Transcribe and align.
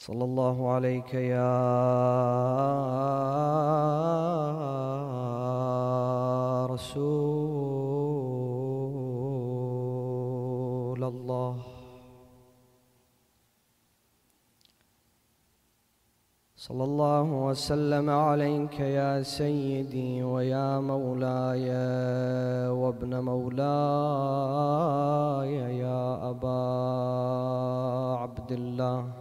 صلى 0.00 0.24
الله 0.24 0.56
عليك 0.72 1.14
يا 1.14 1.52
رسول 6.72 7.00
الله. 11.04 11.56
صلى 16.56 16.84
الله 16.84 17.28
وسلم 17.48 18.10
عليك 18.10 18.80
يا 18.80 19.22
سيدي 19.22 20.22
ويا 20.24 20.80
مولاي 20.80 21.68
وابن 22.72 23.20
مولاي 23.20 23.68
يا 25.84 26.30
أبا 26.30 26.60
عبد 28.22 28.52
الله. 28.52 29.19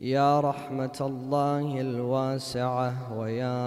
يا 0.00 0.40
رحمة 0.40 0.98
الله 1.00 1.80
الواسعة 1.80 3.18
ويا 3.18 3.66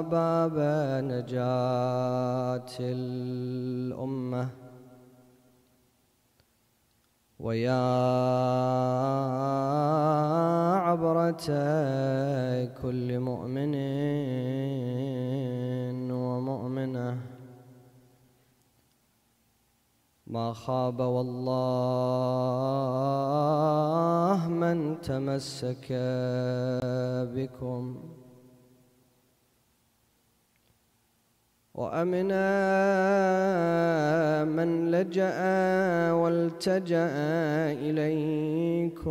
باب 0.00 0.56
نجاة 1.04 2.72
الأمة 2.80 4.48
ويا 7.38 7.84
عبرة 10.88 11.46
كل 12.82 13.20
مؤمن 13.20 13.74
ومؤمنة 16.10 17.31
ما 20.32 20.52
خاب 20.52 21.00
والله 21.00 21.52
من 24.48 25.00
تمسك 25.00 25.86
بكم. 27.36 27.96
وأمنا 31.74 32.48
من 34.44 34.90
لجأ 34.90 35.38
والتجأ 36.12 37.12
إليكم. 37.86 39.06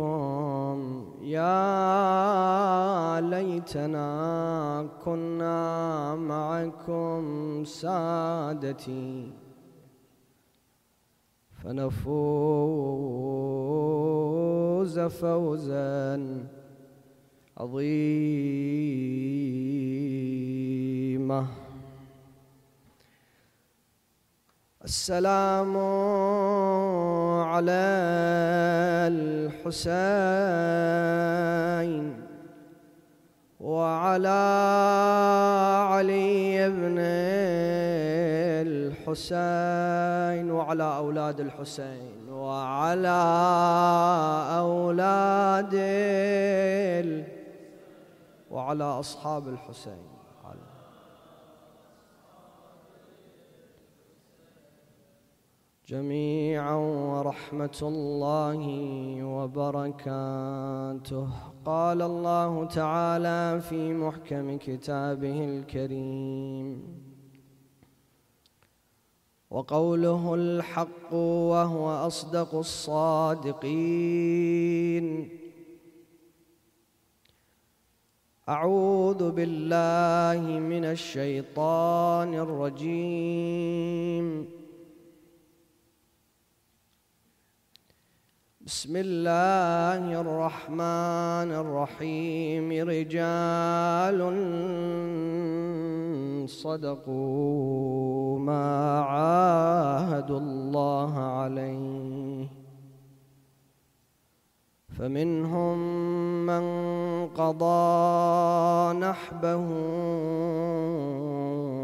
يا 1.22 3.20
ليتنا 3.20 4.88
كنا 5.04 6.14
معكم 6.16 7.64
سادتي. 7.64 9.41
فنفوز 11.62 12.02
فوزا 15.00 16.20
عظيما. 17.56 18.02
السلام 24.84 25.76
على 27.46 27.82
الحسين 29.12 30.02
وعلى 33.60 34.42
علي 35.90 36.70
بن 36.70 36.98
الحسين 39.12 40.50
وعلى 40.50 40.96
أولاد 40.96 41.40
الحسين 41.40 42.28
وعلى 42.28 43.22
أولاد 44.58 45.74
وعلى 48.50 48.84
أصحاب 48.84 49.48
الحسين. 49.48 50.12
جميعا 55.88 56.74
ورحمة 56.74 57.78
الله 57.82 58.62
وبركاته. 59.24 61.28
قال 61.64 62.02
الله 62.02 62.64
تعالى 62.64 63.60
في 63.60 63.92
محكم 63.92 64.58
كتابه 64.58 65.44
الكريم 65.44 67.01
وقوله 69.52 70.34
الحق 70.34 71.14
وهو 71.14 72.06
أصدق 72.06 72.54
الصادقين. 72.54 73.68
أعوذ 78.48 79.30
بالله 79.30 80.58
من 80.58 80.84
الشيطان 80.84 82.34
الرجيم. 82.34 84.26
بسم 88.72 88.96
الله 88.96 90.20
الرحمن 90.20 91.50
الرحيم 91.62 92.72
رجال 92.88 94.20
صدقوا 96.48 98.38
ما 98.38 99.00
عاهدوا 99.00 100.38
الله 100.38 101.12
عليه. 101.18 102.48
فمنهم 104.88 105.78
من 106.46 106.64
قضى 107.28 108.98
نحبه 108.98 109.66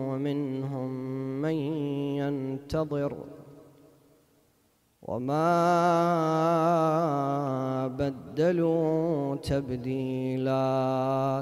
ومنهم 0.08 0.90
من 1.42 1.54
ينتظر. 2.22 3.37
وما 5.07 5.47
بدلوا 7.87 9.35
تبديلا 9.35 10.63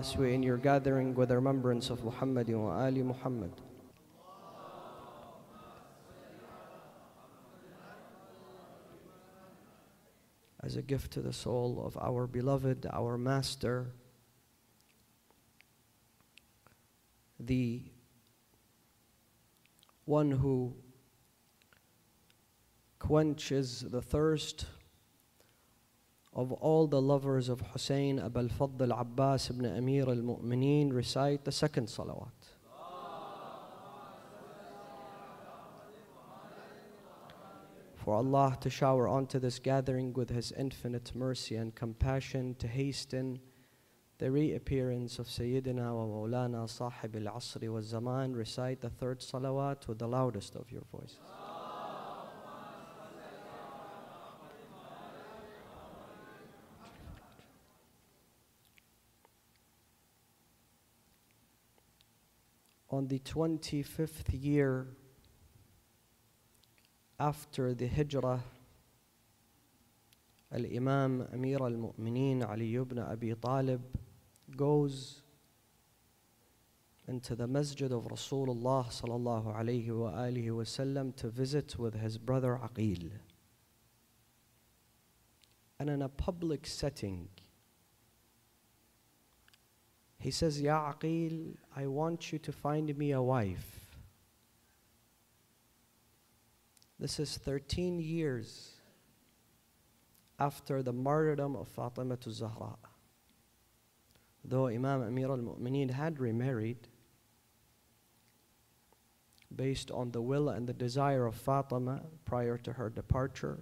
So 0.03 0.23
in 0.23 0.41
your 0.43 0.57
gathering 0.57 1.13
with 1.13 1.29
the 1.29 1.35
remembrance 1.35 1.89
of 1.89 2.03
Muhammad 2.03 2.49
wa 2.49 2.83
Ali 2.83 3.03
Muhammad 3.03 3.51
as 10.63 10.75
a 10.75 10.81
gift 10.81 11.11
to 11.11 11.21
the 11.21 11.33
soul 11.33 11.83
of 11.85 11.97
our 11.97 12.27
beloved, 12.27 12.87
our 12.91 13.17
master, 13.17 13.93
the 17.39 17.83
one 20.05 20.31
who 20.31 20.75
quenches 23.06 23.82
the 23.92 24.02
thirst 24.02 24.66
of 26.32 26.50
all 26.54 26.88
the 26.88 27.00
lovers 27.00 27.48
of 27.48 27.60
Hussein 27.60 28.18
Abul 28.18 28.48
Fadl 28.48 29.00
Abbas 29.00 29.48
ibn 29.48 29.64
Amir 29.64 30.08
al 30.08 30.16
Mu'mineen 30.16 30.92
recite 30.92 31.44
the 31.44 31.52
second 31.52 31.86
salawat. 31.86 32.32
For 37.94 38.14
Allah 38.14 38.58
to 38.60 38.68
shower 38.68 39.06
onto 39.06 39.38
this 39.38 39.60
gathering 39.60 40.12
with 40.12 40.30
His 40.30 40.50
infinite 40.50 41.14
mercy 41.14 41.54
and 41.54 41.72
compassion 41.76 42.56
to 42.58 42.66
hasten 42.66 43.38
the 44.18 44.32
reappearance 44.32 45.20
of 45.20 45.28
Sayyidina 45.28 45.94
wa 45.94 46.06
Mawlana 46.06 46.68
Sahib 46.68 47.14
al 47.14 47.34
Asri 47.34 47.72
wa 47.72 47.80
Zaman, 47.80 48.34
recite 48.34 48.80
the 48.80 48.90
third 48.90 49.20
salawat 49.20 49.86
with 49.86 50.00
the 50.00 50.08
loudest 50.08 50.56
of 50.56 50.72
your 50.72 50.82
voices. 50.90 51.18
On 62.96 63.06
the 63.08 63.18
25th 63.18 64.28
year 64.32 64.86
after 67.20 67.74
the 67.74 67.86
hijrah 67.86 68.40
Al-Imam 70.50 71.28
Amir 71.34 71.58
al-Mu'mineen 71.60 72.48
Ali 72.48 72.74
ibn 72.74 72.98
Abi 72.98 73.34
Talib 73.34 73.82
goes 74.56 75.20
into 77.06 77.34
the 77.34 77.46
masjid 77.46 77.92
of 77.92 78.04
Rasulullah 78.04 78.86
sallallahu 78.86 79.54
alayhi 79.54 79.90
wa 79.90 80.12
alihi 80.12 80.48
wasallam 80.48 81.14
to 81.16 81.28
visit 81.28 81.78
with 81.78 81.94
his 82.00 82.16
brother 82.16 82.58
Aqil. 82.62 83.10
And 85.78 85.90
in 85.90 86.00
a 86.00 86.08
public 86.08 86.66
setting, 86.66 87.28
he 90.26 90.32
says, 90.32 90.60
Ya 90.60 90.92
Aqil, 90.92 91.54
I 91.76 91.86
want 91.86 92.32
you 92.32 92.40
to 92.40 92.50
find 92.50 92.98
me 92.98 93.12
a 93.12 93.22
wife. 93.22 93.78
This 96.98 97.20
is 97.20 97.36
13 97.36 98.00
years 98.00 98.72
after 100.40 100.82
the 100.82 100.92
martyrdom 100.92 101.54
of 101.54 101.68
Fatima 101.68 102.16
to 102.16 102.32
Zahra. 102.32 102.74
Though 104.44 104.66
Imam 104.66 105.02
Amir 105.02 105.28
al 105.28 105.36
Mu'mineen 105.36 105.92
had 105.92 106.18
remarried 106.18 106.88
based 109.54 109.92
on 109.92 110.10
the 110.10 110.22
will 110.22 110.48
and 110.48 110.66
the 110.66 110.74
desire 110.74 111.26
of 111.26 111.36
Fatima 111.36 112.02
prior 112.24 112.58
to 112.58 112.72
her 112.72 112.90
departure, 112.90 113.60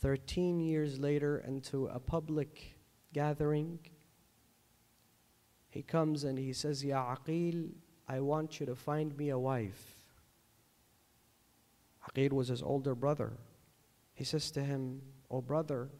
13 0.00 0.58
years 0.58 0.98
later, 0.98 1.44
into 1.46 1.86
a 1.86 2.00
public 2.00 2.74
gathering, 3.12 3.78
he 5.76 5.82
comes 5.82 6.24
and 6.24 6.38
he 6.38 6.54
says, 6.54 6.82
Ya 6.82 7.14
Aqil, 7.14 7.68
I 8.08 8.20
want 8.20 8.60
you 8.60 8.64
to 8.64 8.74
find 8.74 9.14
me 9.14 9.28
a 9.28 9.38
wife. 9.38 9.84
Aqil 12.08 12.32
was 12.32 12.48
his 12.48 12.62
older 12.62 12.94
brother. 12.94 13.34
He 14.14 14.24
says 14.24 14.50
to 14.52 14.62
him, 14.62 15.02
Oh 15.30 15.42
brother, 15.42 15.90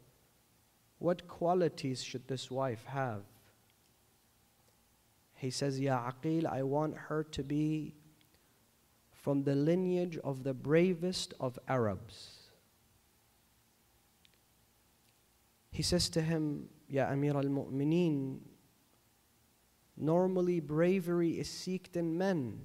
what 0.98 1.28
qualities 1.28 2.02
should 2.02 2.26
this 2.26 2.50
wife 2.50 2.86
have? 2.86 3.24
He 5.34 5.50
says, 5.50 5.78
Ya 5.78 6.10
Aqil, 6.10 6.46
I 6.46 6.62
want 6.62 6.96
her 6.96 7.22
to 7.24 7.42
be 7.42 7.92
from 9.12 9.44
the 9.44 9.54
lineage 9.54 10.16
of 10.24 10.42
the 10.42 10.54
bravest 10.54 11.34
of 11.38 11.58
Arabs. 11.68 12.48
He 15.70 15.82
says 15.82 16.08
to 16.08 16.22
him, 16.22 16.70
Ya 16.88 17.10
Amir 17.10 17.36
al 17.36 17.50
Mu'mineen, 17.58 18.38
normally 19.96 20.60
bravery 20.60 21.38
is 21.38 21.48
sought 21.48 21.96
in 21.96 22.16
men. 22.18 22.60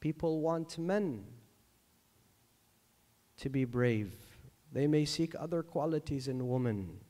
People 0.00 0.40
want 0.40 0.78
men 0.78 1.24
to 3.38 3.48
be 3.48 3.64
brave. 3.64 4.12
They 4.72 4.86
may 4.86 5.04
seek 5.04 5.34
other 5.38 5.62
qualities 5.62 6.28
in 6.28 6.48
women. 6.48 7.00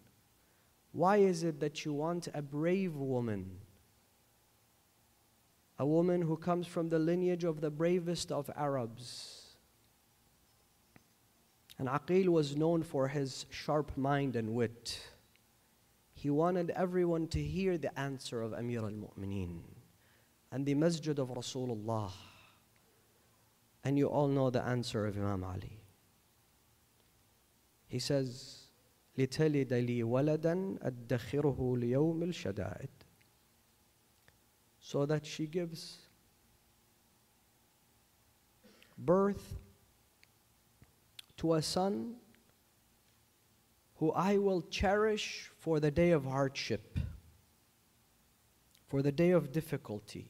Why 0.92 1.18
is 1.18 1.42
it 1.42 1.60
that 1.60 1.84
you 1.84 1.94
want 1.94 2.28
a 2.34 2.42
brave 2.42 2.96
woman? 2.96 3.58
A 5.78 5.86
woman 5.86 6.22
who 6.22 6.36
comes 6.36 6.66
from 6.66 6.90
the 6.90 6.98
lineage 6.98 7.44
of 7.44 7.60
the 7.60 7.70
bravest 7.70 8.30
of 8.30 8.50
Arabs. 8.56 9.56
And 11.78 11.88
Aqil 11.88 12.28
was 12.28 12.54
known 12.54 12.82
for 12.82 13.08
his 13.08 13.46
sharp 13.50 13.96
mind 13.96 14.36
and 14.36 14.54
wit. 14.54 15.00
He 16.21 16.29
wanted 16.29 16.71
everyone 16.71 17.27
to 17.27 17.41
hear 17.41 17.77
the 17.77 17.97
answer 17.99 18.41
of 18.41 18.53
Amir 18.53 18.79
al 18.79 18.91
Mu'mineen 18.91 19.61
and 20.51 20.65
the 20.65 20.73
masjid 20.73 21.17
of 21.19 21.29
Rasulullah. 21.29 22.11
And 23.83 23.97
you 23.97 24.07
all 24.07 24.27
know 24.27 24.49
the 24.49 24.63
answer 24.63 25.05
of 25.05 25.15
Imam 25.15 25.43
Ali. 25.43 25.79
He 27.87 27.99
says, 27.99 28.67
لتلد 29.17 29.73
لي 29.73 30.03
ولدا 30.03 30.77
أدخره 30.81 31.77
ليوم 31.77 32.23
الشدائد 32.23 32.89
so 34.79 35.05
that 35.05 35.25
she 35.25 35.47
gives 35.47 35.97
birth 38.97 39.55
to 41.35 41.55
a 41.55 41.61
son 41.61 42.15
who 43.97 44.11
I 44.11 44.37
will 44.37 44.61
cherish 44.61 45.50
for 45.62 45.78
the 45.78 45.92
day 45.92 46.10
of 46.10 46.24
hardship, 46.24 46.98
for 48.88 49.00
the 49.00 49.12
day 49.12 49.30
of 49.30 49.52
difficulty. 49.52 50.26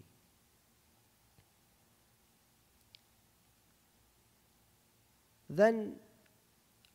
Then 5.49 5.95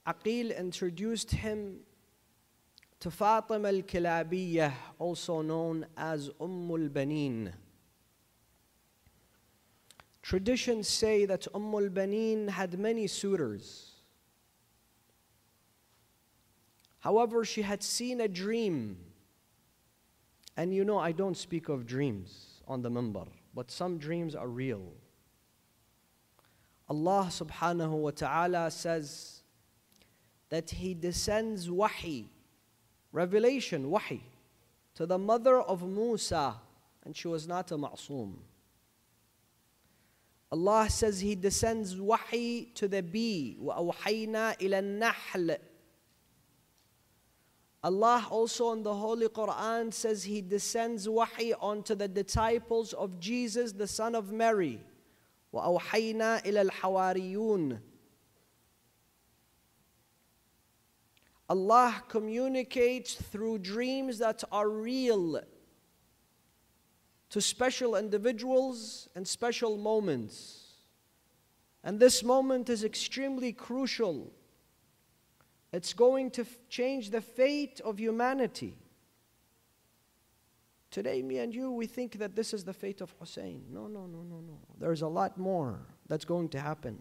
Aqil 0.06 0.56
introduced 0.56 1.32
him 1.32 1.80
to 3.00 3.10
Fatima 3.10 3.70
al-Kilabiyah, 3.70 4.72
also 5.00 5.42
known 5.42 5.88
as 5.98 6.30
Umm 6.40 6.70
al-Banin. 6.70 7.52
Traditions 10.22 10.88
say 10.88 11.26
that 11.26 11.48
Umm 11.56 11.74
al-Banin 11.74 12.50
had 12.50 12.78
many 12.78 13.08
suitors. 13.08 13.97
However, 17.08 17.46
she 17.46 17.62
had 17.62 17.84
seen 17.84 18.20
a 18.20 18.28
dream. 18.28 18.98
And 20.58 20.74
you 20.74 20.84
know, 20.84 20.98
I 21.00 21.14
don't 21.14 21.38
speak 21.38 21.70
of 21.70 21.86
dreams 21.86 22.60
on 22.68 22.82
the 22.82 22.90
minbar, 22.92 23.30
but 23.56 23.72
some 23.72 23.98
dreams 23.98 24.36
are 24.36 24.50
real. 24.50 24.82
Allah 26.90 27.30
subhanahu 27.32 27.92
wa 27.92 28.12
ta'ala 28.12 28.70
says 28.72 29.40
that 30.50 30.70
He 30.70 30.94
descends 30.94 31.72
wahi, 31.72 32.28
revelation, 33.14 33.90
wahi, 33.90 34.22
to 34.96 35.06
the 35.06 35.18
mother 35.18 35.62
of 35.62 35.88
Musa, 35.88 36.56
and 37.06 37.16
she 37.16 37.30
was 37.30 37.48
not 37.48 37.72
a 37.72 37.78
ma'soom. 37.78 38.34
Allah 40.52 40.90
says 40.90 41.22
He 41.22 41.36
descends 41.36 41.96
wahi 42.02 42.66
to 42.76 42.90
the 42.90 43.02
bee, 43.02 43.58
وَأَوْحَيْنَا 43.64 44.60
إِلَى 44.60 45.00
النَّحْلِ 45.00 45.58
Allah 47.85 48.27
also 48.31 48.73
in 48.73 48.83
the 48.83 48.95
Holy 48.95 49.29
Quran 49.29 49.93
says 49.93 50.23
He 50.25 50.41
descends 50.41 51.09
wahi 51.09 51.53
onto 51.61 51.95
the 51.95 52.07
disciples 52.07 52.93
of 52.93 53.19
Jesus, 53.19 53.73
the 53.73 53.89
son 53.89 54.15
of 54.15 54.33
Mary. 54.33 54.81
وأوحينا 55.53 56.45
إلى 56.45 56.71
الحواريون 56.71 57.81
Allah 61.49 62.03
communicates 62.09 63.15
through 63.15 63.59
dreams 63.59 64.19
that 64.19 64.43
are 64.51 64.71
real 64.71 65.39
to 67.29 67.41
special 67.43 67.97
individuals 67.97 69.09
and 69.15 69.29
special 69.29 69.77
moments. 69.77 70.77
And 71.85 72.01
this 72.01 72.23
moment 72.23 72.71
is 72.71 72.85
extremely 72.85 73.53
crucial. 73.53 74.33
it's 75.78 75.94
going 75.94 76.32
to 76.32 76.46
change 76.70 77.12
the 77.12 77.22
fate 77.22 77.82
of 77.82 78.00
humanity. 78.00 78.76
Today, 80.90 81.22
me 81.22 81.38
and 81.38 81.54
you, 81.54 81.72
we 81.72 81.86
think 81.86 82.18
that 82.18 82.36
this 82.36 82.52
is 82.52 82.64
the 82.64 82.74
fate 82.74 83.00
of 83.00 83.14
Hussein. 83.20 83.62
No, 83.70 83.86
no, 83.86 84.08
no, 84.08 84.24
no, 84.24 84.40
no. 84.40 84.58
There's 84.80 85.04
a 85.04 85.08
lot 85.08 85.38
more 85.38 85.78
that's 86.08 86.26
going 86.26 86.50
to 86.50 86.60
happen. 86.60 86.98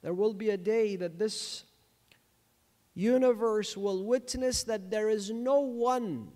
There 0.00 0.14
will 0.14 0.32
be 0.32 0.50
a 0.50 0.56
day 0.56 0.94
that 0.94 1.18
this 1.18 1.64
universe 2.94 3.76
will 3.76 4.04
witness 4.04 4.62
that 4.62 4.88
there 4.88 5.08
is 5.08 5.32
no 5.32 5.58
one, 5.58 6.30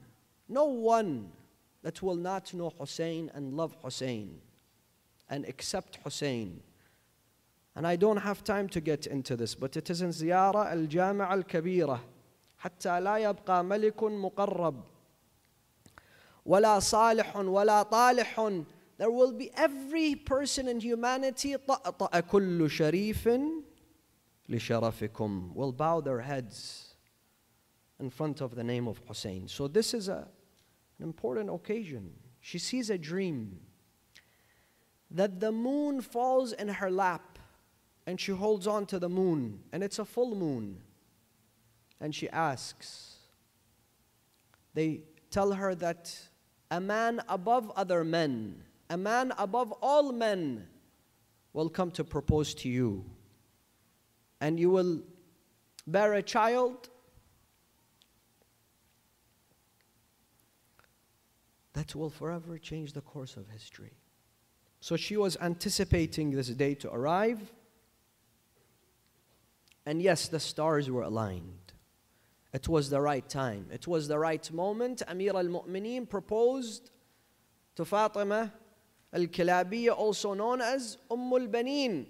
no 0.49 0.65
one 0.65 1.31
that 1.85 2.03
will 2.03 2.17
not 2.17 2.53
know 2.53 2.73
Hussein 2.77 3.31
and 3.35 3.55
love 3.55 3.77
Hussein 3.85 4.41
and 5.31 5.45
accept 5.45 6.01
Hussein. 6.03 6.61
And 7.78 7.88
I 7.88 7.96
don't 7.96 8.18
have 8.18 8.44
time 8.44 8.70
to 8.70 8.82
get 8.82 9.08
into 9.08 9.36
this, 9.36 9.56
but 9.56 9.76
it 9.76 9.90
is 9.90 10.02
in 10.02 10.12
زيارة 10.12 10.74
الجامعة 10.74 11.34
الكبيرة 11.34 12.00
حتى 12.58 13.00
لا 13.00 13.18
يبقى 13.18 13.64
ملك 13.64 14.04
مقرب 14.04 14.84
ولا 16.46 16.80
صالح 16.80 17.36
ولا 17.36 17.84
طالح 17.84 18.64
There 18.98 19.10
will 19.10 19.32
be 19.32 19.52
every 19.56 20.16
person 20.16 20.68
in 20.68 20.80
humanity 20.80 21.56
طأطأ 21.56 22.20
كل 22.20 22.70
شريف 22.70 23.30
لشرفكم 24.50 25.54
will 25.56 25.72
bow 25.72 26.00
their 26.00 26.22
heads 26.22 26.96
in 28.00 28.10
front 28.10 28.42
of 28.42 28.56
the 28.56 28.64
name 28.64 28.88
of 28.88 29.00
Hussein. 29.08 29.48
So 29.48 29.68
this 29.68 29.94
is 29.94 30.10
a, 30.10 30.28
an 31.00 31.04
important 31.04 31.50
occasion. 31.50 32.12
She 32.42 32.60
sees 32.60 32.90
a 32.90 32.98
dream 32.98 33.60
that 35.10 35.40
the 35.40 35.52
moon 35.52 36.02
falls 36.02 36.54
in 36.54 36.68
her 36.68 36.92
lap 36.92 37.27
and 38.09 38.19
she 38.19 38.33
holds 38.33 38.67
on 38.67 38.87
to 38.87 38.99
the 38.99 39.09
moon 39.09 39.61
and 39.71 39.85
it's 39.85 39.99
a 39.99 40.05
full 40.05 40.35
moon. 40.35 40.79
And 42.01 42.15
she 42.15 42.27
asks, 42.31 43.17
they 44.73 45.03
tell 45.31 45.53
her 45.53 45.75
that 45.75 46.19
a 46.71 46.81
man 46.81 47.21
above 47.29 47.71
other 47.77 48.05
men, 48.05 48.65
a 48.89 48.97
man 48.97 49.35
above 49.37 49.73
all 49.83 50.11
men, 50.13 50.67
will 51.53 51.69
come 51.69 51.91
to 51.91 52.03
propose 52.03 52.55
to 52.55 52.71
you 52.71 53.05
and 54.41 54.59
you 54.59 54.71
will 54.71 55.03
bear 55.87 56.15
a 56.15 56.23
child 56.23 56.89
that 61.75 61.95
will 61.95 62.09
forever 62.09 62.57
change 62.57 62.95
the 62.95 63.03
course 63.03 63.37
of 63.37 63.51
history. 63.51 63.93
So 64.81 64.97
she 64.97 65.19
was 65.19 65.37
anticipating 65.43 66.31
this 66.31 66.49
day 66.49 66.75
to 66.77 66.91
arrive. 66.91 67.53
And 69.89 70.03
yes, 70.03 70.29
the 70.29 70.39
stars 70.39 70.91
were 70.91 71.01
aligned. 71.01 71.73
It 72.53 72.69
was 72.69 72.91
the 72.91 73.01
right 73.01 73.27
time. 73.27 73.69
It 73.73 73.87
was 73.87 74.07
the 74.07 74.19
right 74.19 74.53
moment. 74.53 75.01
Amir 75.09 75.35
al 75.35 75.47
Mu'mineen 75.47 76.07
proposed 76.07 76.91
to 77.75 77.87
Fatima 77.87 78.53
al-Kilabiyya, 79.15 79.97
also 79.97 80.35
known 80.35 80.61
as 80.61 80.99
Umm 81.11 81.33
al-Banin. 81.33 82.05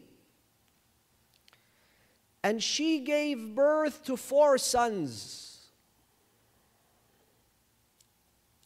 And 2.43 2.61
she 2.61 2.99
gave 2.99 3.55
birth 3.55 4.05
to 4.07 4.17
four 4.17 4.59
sons. 4.59 5.69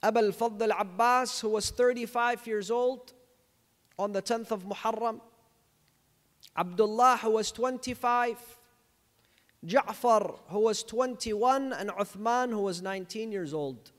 Abu 0.02 0.20
al-Fadl 0.20 0.72
Abbas, 0.74 1.40
who 1.40 1.50
was 1.50 1.68
35 1.68 2.46
years 2.46 2.70
old 2.70 3.12
on 3.98 4.12
the 4.12 4.22
10th 4.22 4.52
of 4.52 4.64
Muharram. 4.64 5.20
Abdullah, 6.56 7.18
who 7.20 7.32
was 7.32 7.52
25. 7.52 8.38
Ja'far, 9.66 10.38
who 10.48 10.60
was 10.60 10.82
21, 10.82 11.72
and 11.72 11.90
Uthman, 11.90 12.50
who 12.50 12.60
was 12.60 12.82
19 12.82 13.30
years 13.30 13.54
old. 13.54 13.92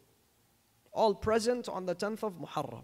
All 0.91 1.15
present 1.15 1.69
on 1.69 1.85
the 1.85 1.95
10th 1.95 2.23
of 2.23 2.33
Muharram. 2.33 2.83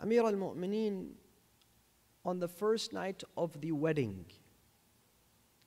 Amir 0.00 0.24
al 0.24 0.32
Mu'mineen, 0.32 1.10
on 2.24 2.40
the 2.40 2.48
first 2.48 2.92
night 2.92 3.22
of 3.36 3.60
the 3.60 3.72
wedding, 3.72 4.24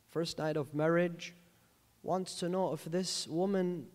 first 0.09 0.37
night 0.37 0.57
of 0.57 0.73
marriage, 0.73 1.33
wants 2.03 2.35
to 2.35 2.49
know 2.49 2.73
if 2.73 2.83
this 2.85 3.27
woman 3.27 3.87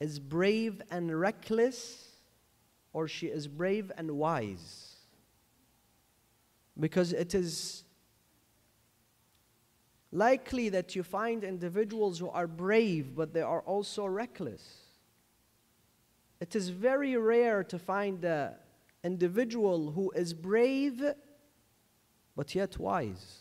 is 0.00 0.18
brave 0.18 0.82
and 0.90 1.18
reckless 1.18 2.08
or 2.92 3.08
she 3.08 3.26
is 3.26 3.48
brave 3.48 3.90
and 3.96 4.10
wise. 4.10 4.87
Because 6.78 7.12
it 7.12 7.34
is 7.34 7.84
likely 10.12 10.68
that 10.68 10.94
you 10.94 11.02
find 11.02 11.44
individuals 11.44 12.18
who 12.18 12.30
are 12.30 12.46
brave, 12.46 13.14
but 13.14 13.32
they 13.32 13.42
are 13.42 13.60
also 13.60 14.06
reckless. 14.06 14.62
It 16.40 16.54
is 16.54 16.68
very 16.68 17.16
rare 17.16 17.64
to 17.64 17.78
find 17.78 18.24
a 18.24 18.54
individual 19.04 19.92
who 19.92 20.10
is 20.10 20.34
brave 20.34 21.02
but 22.38 22.54
yet 22.54 22.78
wise. 22.78 23.38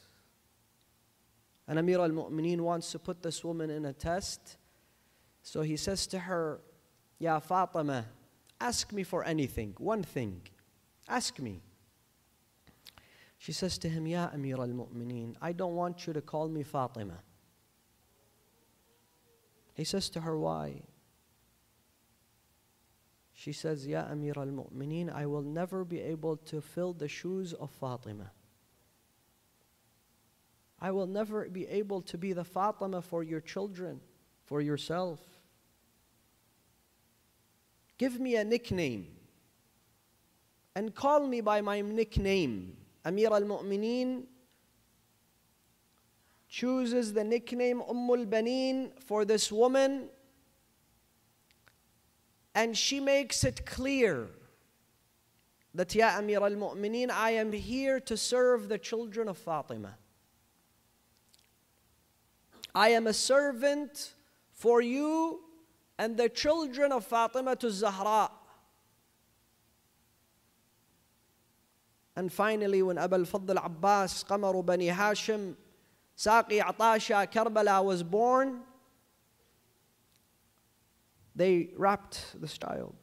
And 1.67 1.77
Amir 1.77 1.99
al 1.99 2.09
Mu'mineen 2.09 2.61
wants 2.61 2.91
to 2.93 2.99
put 2.99 3.21
this 3.21 3.43
woman 3.43 3.69
in 3.69 3.85
a 3.85 3.93
test. 3.93 4.57
So 5.43 5.61
he 5.61 5.77
says 5.77 6.07
to 6.07 6.17
her, 6.17 6.61
Ya 7.19 7.39
Fatima, 7.39 8.05
ask 8.59 8.91
me 8.91 9.03
for 9.03 9.23
anything, 9.23 9.75
one 9.77 10.01
thing. 10.01 10.41
Ask 11.07 11.37
me. 11.37 11.61
She 13.37 13.53
says 13.53 13.77
to 13.79 13.89
him, 13.89 14.07
Ya 14.07 14.29
Amir 14.33 14.57
al 14.57 14.67
Mu'mineen, 14.67 15.35
I 15.41 15.51
don't 15.53 15.75
want 15.75 16.07
you 16.07 16.13
to 16.13 16.21
call 16.21 16.47
me 16.47 16.63
Fatima. 16.63 17.19
He 19.73 19.83
says 19.83 20.09
to 20.09 20.21
her, 20.21 20.37
Why? 20.37 20.81
She 23.33 23.53
says, 23.53 23.85
Ya 23.85 24.05
Amir 24.09 24.33
al 24.37 24.47
Mu'mineen, 24.47 25.13
I 25.13 25.27
will 25.27 25.43
never 25.43 25.85
be 25.85 26.01
able 26.01 26.37
to 26.37 26.61
fill 26.61 26.93
the 26.93 27.07
shoes 27.07 27.53
of 27.53 27.69
Fatima. 27.69 28.31
I 30.79 30.91
will 30.91 31.07
never 31.07 31.47
be 31.49 31.67
able 31.67 32.01
to 32.03 32.17
be 32.17 32.33
the 32.33 32.43
Fatima 32.43 33.01
for 33.01 33.23
your 33.23 33.41
children, 33.41 33.99
for 34.45 34.61
yourself. 34.61 35.19
Give 37.97 38.19
me 38.19 38.35
a 38.35 38.43
nickname 38.43 39.07
and 40.75 40.93
call 40.93 41.25
me 41.25 41.41
by 41.41 41.61
my 41.61 41.81
nickname. 41.81 42.77
Amir 43.07 43.31
al 43.31 43.43
Mu'mineen 43.43 44.23
chooses 46.49 47.13
the 47.13 47.23
nickname 47.23 47.81
Umm 47.89 48.09
al 48.09 48.25
Banin 48.25 48.91
for 48.99 49.23
this 49.23 49.49
woman 49.49 50.09
and 52.53 52.75
she 52.75 52.99
makes 52.99 53.45
it 53.45 53.65
clear 53.65 54.27
that, 55.73 55.95
Ya 55.95 56.17
Amir 56.17 56.43
al 56.43 56.55
Mu'mineen, 56.55 57.09
I 57.09 57.31
am 57.31 57.53
here 57.53 58.01
to 58.01 58.17
serve 58.17 58.67
the 58.67 58.77
children 58.77 59.29
of 59.29 59.37
Fatima. 59.37 59.95
I 62.75 62.89
am 62.89 63.07
a 63.07 63.13
servant 63.13 64.15
for 64.51 64.81
you 64.81 65.41
and 65.97 66.17
the 66.17 66.27
children 66.27 66.91
of 66.91 67.05
Fatima 67.05 67.55
to 67.55 67.71
Zahra. 67.71 68.31
And 72.17 72.33
finally, 72.33 72.81
when 72.81 72.97
Abu 72.97 73.13
al-Fadl 73.13 73.63
Abbas, 73.63 74.23
Qamaru 74.23 74.65
Bani 74.65 74.87
Hashim, 74.87 75.55
Saqi 76.17 76.59
Atasha, 76.59 77.31
Karbala 77.31 77.85
was 77.85 78.01
born, 78.01 78.61
they 81.35 81.69
wrapped 81.77 82.41
this 82.41 82.57
child 82.57 82.95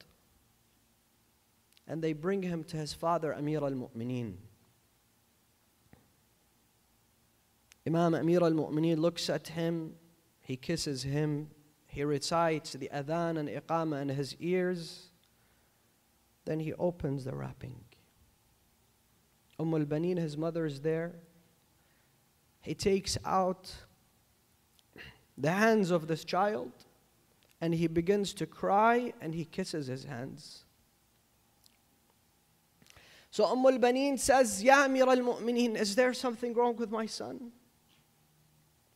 and 1.86 2.02
they 2.02 2.12
bring 2.12 2.42
him 2.42 2.64
to 2.64 2.76
his 2.76 2.92
father, 2.92 3.32
Amir 3.32 3.62
al 3.62 3.70
Mu'mineen. 3.70 4.34
Imam 7.86 8.14
Amir 8.14 8.42
al 8.42 8.50
Mu'mineen 8.50 8.98
looks 8.98 9.30
at 9.30 9.46
him, 9.46 9.94
he 10.40 10.56
kisses 10.56 11.04
him, 11.04 11.50
he 11.86 12.02
recites 12.02 12.72
the 12.72 12.90
adhan 12.92 13.38
and 13.38 13.48
iqamah 13.48 14.02
in 14.02 14.08
his 14.08 14.34
ears, 14.40 15.10
then 16.46 16.58
he 16.58 16.72
opens 16.74 17.24
the 17.24 17.36
wrapping. 17.36 17.78
Umm 19.58 19.74
al 19.74 19.84
Banin, 19.84 20.16
his 20.16 20.36
mother, 20.36 20.66
is 20.66 20.80
there. 20.80 21.12
He 22.60 22.74
takes 22.74 23.18
out 23.24 23.74
the 25.36 25.50
hands 25.50 25.90
of 25.90 26.06
this 26.06 26.24
child 26.24 26.72
and 27.60 27.74
he 27.74 27.86
begins 27.86 28.34
to 28.34 28.46
cry 28.46 29.12
and 29.20 29.34
he 29.34 29.44
kisses 29.44 29.86
his 29.86 30.04
hands. 30.04 30.64
So 33.30 33.46
Umm 33.46 33.66
al-Banin 33.66 34.16
says, 34.16 34.62
Ya 34.62 34.84
Amir 34.84 35.08
al-Mu'mineen, 35.08 35.76
is 35.76 35.96
there 35.96 36.14
something 36.14 36.54
wrong 36.54 36.76
with 36.76 36.90
my 36.90 37.06
son? 37.06 37.50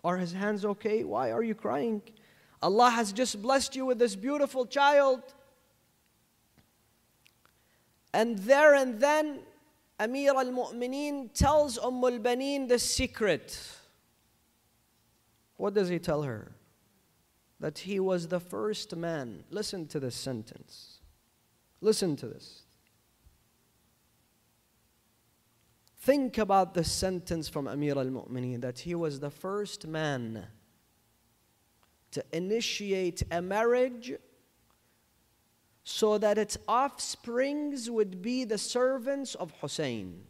Are 0.04 0.16
his 0.16 0.32
hands 0.32 0.64
okay? 0.64 1.02
Why 1.02 1.32
are 1.32 1.42
you 1.42 1.56
crying? 1.56 2.02
Allah 2.62 2.90
has 2.90 3.12
just 3.12 3.42
blessed 3.42 3.74
you 3.74 3.84
with 3.84 3.98
this 3.98 4.14
beautiful 4.14 4.64
child. 4.64 5.22
And 8.14 8.38
there 8.38 8.74
and 8.74 9.00
then, 9.00 9.40
Amir 9.98 10.34
al-Mu'mineen 10.34 11.32
tells 11.34 11.78
Umm 11.78 12.04
al-Banin 12.04 12.68
the 12.68 12.78
secret. 12.78 13.58
What 15.56 15.74
does 15.74 15.88
he 15.88 15.98
tell 15.98 16.22
her? 16.22 16.52
that 17.60 17.78
he 17.78 17.98
was 17.98 18.28
the 18.28 18.40
first 18.40 18.94
man. 18.94 19.44
Listen 19.50 19.86
to 19.88 20.00
this 20.00 20.14
sentence. 20.14 21.00
Listen 21.80 22.16
to 22.16 22.26
this. 22.28 22.62
Think 26.00 26.38
about 26.38 26.74
the 26.74 26.84
sentence 26.84 27.48
from 27.48 27.66
Amir 27.66 27.98
al 27.98 28.06
Mu'mineen 28.06 28.60
that 28.60 28.78
he 28.78 28.94
was 28.94 29.20
the 29.20 29.30
first 29.30 29.86
man 29.86 30.46
to 32.12 32.24
initiate 32.32 33.22
a 33.30 33.42
marriage 33.42 34.12
so 35.90 36.18
that 36.18 36.36
its 36.36 36.58
offsprings 36.68 37.90
would 37.90 38.20
be 38.20 38.44
the 38.44 38.58
servants 38.58 39.34
of 39.34 39.50
Hussein. 39.62 40.22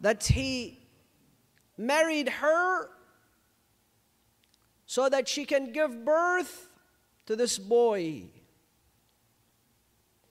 that 0.00 0.24
he 0.24 0.80
married 1.76 2.28
her 2.28 2.88
so 4.86 5.08
that 5.08 5.28
she 5.28 5.44
can 5.44 5.72
give 5.72 6.04
birth 6.04 6.70
to 7.26 7.36
this 7.36 7.56
boy 7.58 8.24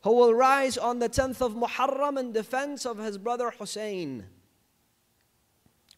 who 0.03 0.11
will 0.11 0.33
rise 0.33 0.77
on 0.77 0.99
the 0.99 1.07
10th 1.07 1.39
of 1.39 1.53
Muharram 1.53 2.19
in 2.19 2.33
defense 2.33 2.85
of 2.85 2.97
his 2.97 3.17
brother 3.17 3.53
Hussein. 3.57 4.25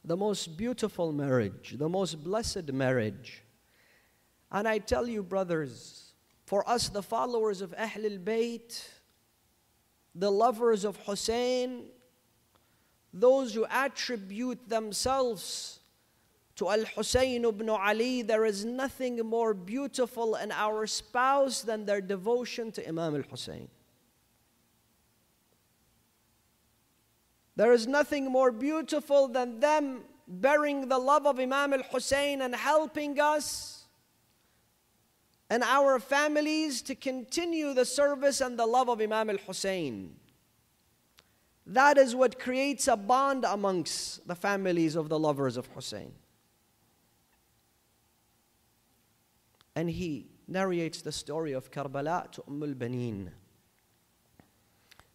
The 0.05 0.17
most 0.17 0.57
beautiful 0.57 1.13
marriage, 1.13 1.75
the 1.77 1.88
most 1.88 2.24
blessed 2.24 2.72
marriage. 2.74 3.43
And 4.51 4.67
I 4.67 4.77
tell 4.77 5.07
you, 5.07 5.24
brothers, 5.24 6.13
for 6.45 6.67
us, 6.69 6.89
the 6.89 7.01
followers 7.01 7.62
of 7.62 7.72
Ahlul 7.72 8.19
Bayt, 8.19 8.86
the 10.13 10.31
lovers 10.31 10.83
of 10.83 10.98
Hussein, 11.05 11.86
those 13.13 13.53
who 13.53 13.65
attribute 13.69 14.67
themselves 14.67 15.79
to 16.55 16.69
Al 16.69 16.86
Hussein 16.95 17.45
ibn 17.45 17.69
Ali, 17.69 18.22
there 18.22 18.45
is 18.45 18.65
nothing 18.65 19.17
more 19.17 19.53
beautiful 19.53 20.36
in 20.36 20.51
our 20.51 20.86
spouse 20.86 21.62
than 21.62 21.86
their 21.86 22.01
devotion 22.01 22.72
to 22.74 22.88
Imam 22.88 23.15
al 23.15 23.24
Hussein. 23.24 23.67
There 27.55 27.74
is 27.74 27.88
nothing 27.88 28.31
more 28.31 28.51
beautiful 28.51 29.27
than 29.27 29.60
them 29.60 30.03
bearing 30.27 30.88
the 30.88 30.98
love 30.98 31.27
of 31.27 31.39
Imam 31.39 31.74
al 31.74 31.83
Hussein 31.83 32.41
and 32.41 32.55
helping 32.55 33.19
us 33.19 33.86
and 35.50 35.62
our 35.63 36.00
families 36.00 36.81
to 36.81 36.95
continue 36.95 37.74
the 37.74 37.86
service 37.86 38.41
and 38.41 38.57
the 38.57 38.65
love 38.65 38.89
of 38.89 39.00
Imam 39.01 39.29
al 39.29 39.38
Hussein. 39.38 40.15
That 41.65 41.98
is 41.98 42.15
what 42.15 42.39
creates 42.39 42.88
a 42.88 42.98
bond 42.98 43.45
amongst 43.45 44.27
the 44.27 44.36
families 44.36 44.95
of 44.95 45.10
the 45.10 45.19
lovers 45.19 45.55
of 45.55 45.67
Hussein. 45.67 46.13
And 49.75 49.89
he 49.89 50.27
narrates 50.48 51.01
the 51.01 51.12
story 51.12 51.53
of 51.53 51.72
Karbala 51.72 52.31
to 52.31 52.43
Umm 52.48 52.63
al-Banin. 52.63 53.31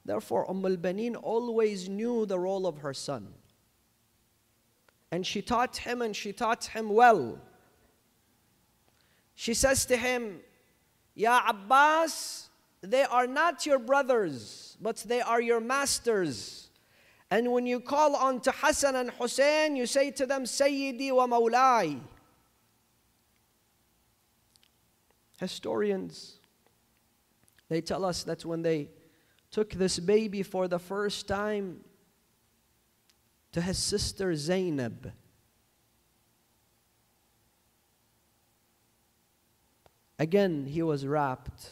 Therefore, 0.09 0.50
Umm 0.50 0.65
al-Banin 0.65 1.17
always 1.17 1.87
knew 1.87 2.25
the 2.25 2.38
role 2.38 2.67
of 2.67 2.79
her 2.79 2.95
son. 2.95 3.29
And 5.12 5.27
she 5.27 5.43
taught 5.43 5.77
him 5.77 6.00
and 6.00 6.17
she 6.17 6.33
taught 6.33 6.65
him 6.65 6.88
well. 6.88 7.38
She 9.35 9.53
says 9.53 9.85
to 9.85 9.99
him, 9.99 10.41
Ya 11.15 11.43
Abbas, 11.47 12.49
they 12.81 13.03
are 13.03 13.27
not 13.27 13.67
your 13.67 13.79
brothers, 13.79 14.79
but 14.81 14.97
they 14.97 15.21
are 15.21 15.43
your 15.43 15.61
masters. 15.61 16.71
And 17.31 17.53
when 17.53 17.67
you 17.67 17.79
call 17.79 18.17
on 18.17 18.41
to 18.41 18.50
Hassan 18.50 18.97
and 18.97 19.11
Hussein, 19.11 19.77
you 19.77 19.85
say 19.85 20.11
to 20.12 20.25
them, 20.25 20.45
Sayyidi 20.45 21.12
wa 21.12 21.27
Mawlai. 21.27 22.00
Historians, 25.38 26.38
they 27.69 27.83
tell 27.83 28.07
us 28.07 28.23
that 28.23 28.47
when 28.47 28.62
they 28.62 28.88
took 29.50 29.73
this 29.73 29.99
baby 29.99 30.43
for 30.43 30.69
the 30.69 30.78
first 30.78 31.26
time 31.26 31.81
to 33.52 33.61
his 33.61 33.78
sister 33.78 34.35
Zainab. 34.35 35.12
Again, 40.19 40.67
he 40.67 40.83
was 40.83 41.07
wrapped. 41.07 41.71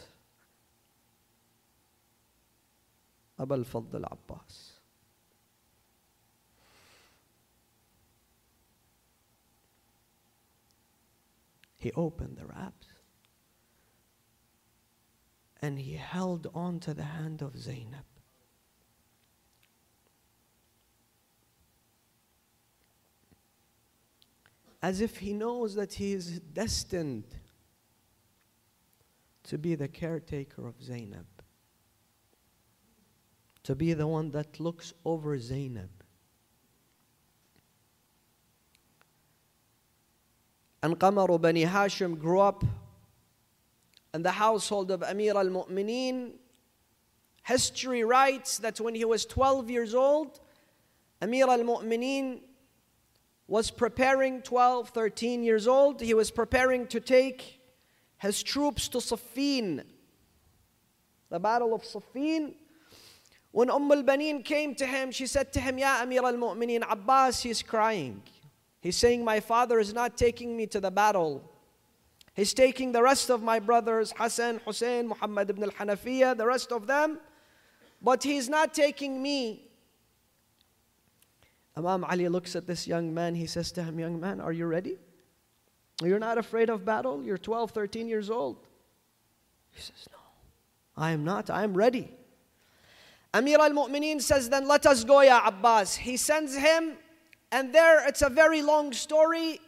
Abul 3.38 3.58
al-Fadl 3.58 4.04
Abbas. 4.10 4.72
He 11.76 11.92
opened 11.92 12.38
the 12.38 12.46
wraps 12.46 12.85
and 15.66 15.80
he 15.80 15.94
held 15.94 16.46
on 16.54 16.78
to 16.78 16.94
the 16.94 17.02
hand 17.02 17.42
of 17.42 17.58
Zainab. 17.58 18.04
As 24.80 25.00
if 25.00 25.16
he 25.16 25.32
knows 25.32 25.74
that 25.74 25.94
he 25.94 26.12
is 26.12 26.38
destined 26.38 27.24
to 29.42 29.58
be 29.58 29.74
the 29.74 29.88
caretaker 29.88 30.68
of 30.68 30.80
Zainab, 30.80 31.26
to 33.64 33.74
be 33.74 33.92
the 33.92 34.06
one 34.06 34.30
that 34.30 34.60
looks 34.60 34.94
over 35.04 35.36
Zainab. 35.36 35.90
And 40.80 40.96
Qamar 40.96 41.40
Bani 41.40 41.64
Hashim 41.64 42.16
grew 42.16 42.38
up 42.38 42.62
in 44.16 44.22
the 44.22 44.32
household 44.32 44.90
of 44.90 45.02
Amir 45.02 45.36
al 45.36 45.50
Mu'mineen. 45.50 46.32
History 47.42 48.02
writes 48.02 48.58
that 48.58 48.80
when 48.80 48.94
he 48.94 49.04
was 49.04 49.26
12 49.26 49.68
years 49.70 49.94
old, 49.94 50.40
Amir 51.20 51.46
al 51.46 51.58
Mu'mineen 51.58 52.40
was 53.46 53.70
preparing, 53.70 54.40
12, 54.40 54.88
13 54.88 55.42
years 55.44 55.68
old, 55.68 56.00
he 56.00 56.14
was 56.14 56.30
preparing 56.30 56.86
to 56.86 56.98
take 56.98 57.60
his 58.16 58.42
troops 58.42 58.88
to 58.88 58.98
Siffin, 58.98 59.84
the 61.28 61.38
Battle 61.38 61.74
of 61.74 61.82
Siffin. 61.82 62.54
When 63.52 63.70
Umm 63.70 63.92
al 63.92 64.02
Banin 64.02 64.42
came 64.42 64.74
to 64.76 64.86
him, 64.86 65.10
she 65.10 65.26
said 65.26 65.52
to 65.52 65.60
him, 65.60 65.76
Ya 65.76 66.00
Amir 66.00 66.24
al 66.24 66.38
Mu'mineen, 66.38 66.90
Abbas, 66.90 67.42
he's 67.42 67.62
crying. 67.62 68.22
He's 68.80 68.96
saying, 68.96 69.22
My 69.22 69.40
father 69.40 69.78
is 69.78 69.92
not 69.92 70.16
taking 70.16 70.56
me 70.56 70.66
to 70.68 70.80
the 70.80 70.90
battle. 70.90 71.52
He's 72.36 72.52
taking 72.52 72.92
the 72.92 73.02
rest 73.02 73.30
of 73.30 73.42
my 73.42 73.58
brothers, 73.58 74.12
Hassan, 74.14 74.60
Hussein, 74.66 75.08
Muhammad 75.08 75.48
ibn 75.48 75.62
al 75.64 75.70
Hanafiya, 75.70 76.36
the 76.36 76.44
rest 76.44 76.70
of 76.70 76.86
them, 76.86 77.18
but 78.02 78.22
he's 78.22 78.46
not 78.50 78.74
taking 78.74 79.22
me. 79.22 79.64
Imam 81.74 82.04
Ali 82.04 82.28
looks 82.28 82.54
at 82.54 82.66
this 82.66 82.86
young 82.86 83.12
man. 83.14 83.34
He 83.34 83.46
says 83.46 83.72
to 83.72 83.82
him, 83.82 83.98
Young 83.98 84.20
man, 84.20 84.42
are 84.42 84.52
you 84.52 84.66
ready? 84.66 84.98
You're 86.02 86.18
not 86.18 86.36
afraid 86.36 86.68
of 86.68 86.84
battle? 86.84 87.22
You're 87.22 87.38
12, 87.38 87.70
13 87.70 88.06
years 88.06 88.28
old. 88.28 88.58
He 89.70 89.80
says, 89.80 90.06
No, 90.12 90.18
I 90.94 91.12
am 91.12 91.24
not. 91.24 91.48
I 91.48 91.64
am 91.64 91.72
ready. 91.72 92.12
Amir 93.32 93.60
al 93.60 93.70
Mu'mineen 93.70 94.20
says, 94.20 94.50
Then 94.50 94.68
let 94.68 94.84
us 94.84 95.04
go, 95.04 95.22
Ya 95.22 95.40
Abbas. 95.46 95.96
He 95.96 96.18
sends 96.18 96.54
him, 96.54 96.98
and 97.50 97.74
there 97.74 98.06
it's 98.06 98.20
a 98.20 98.28
very 98.28 98.60
long 98.60 98.92
story 98.92 99.60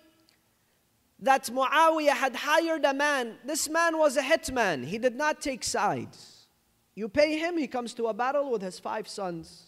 that 1.20 1.44
Muawiyah 1.44 2.11
had 2.11 2.37
hired 2.37 2.85
a 2.85 2.94
man. 2.94 3.37
This 3.44 3.68
man 3.68 3.98
was 3.98 4.16
a 4.16 4.22
hitman, 4.22 4.85
he 4.85 4.98
did 4.98 5.16
not 5.16 5.40
take 5.40 5.64
sides. 5.64 6.46
You 6.94 7.09
pay 7.09 7.38
him, 7.38 7.57
he 7.57 7.68
comes 7.68 7.94
to 7.94 8.07
a 8.07 8.14
battle 8.14 8.50
with 8.50 8.62
his 8.62 8.78
five 8.78 9.07
sons. 9.07 9.66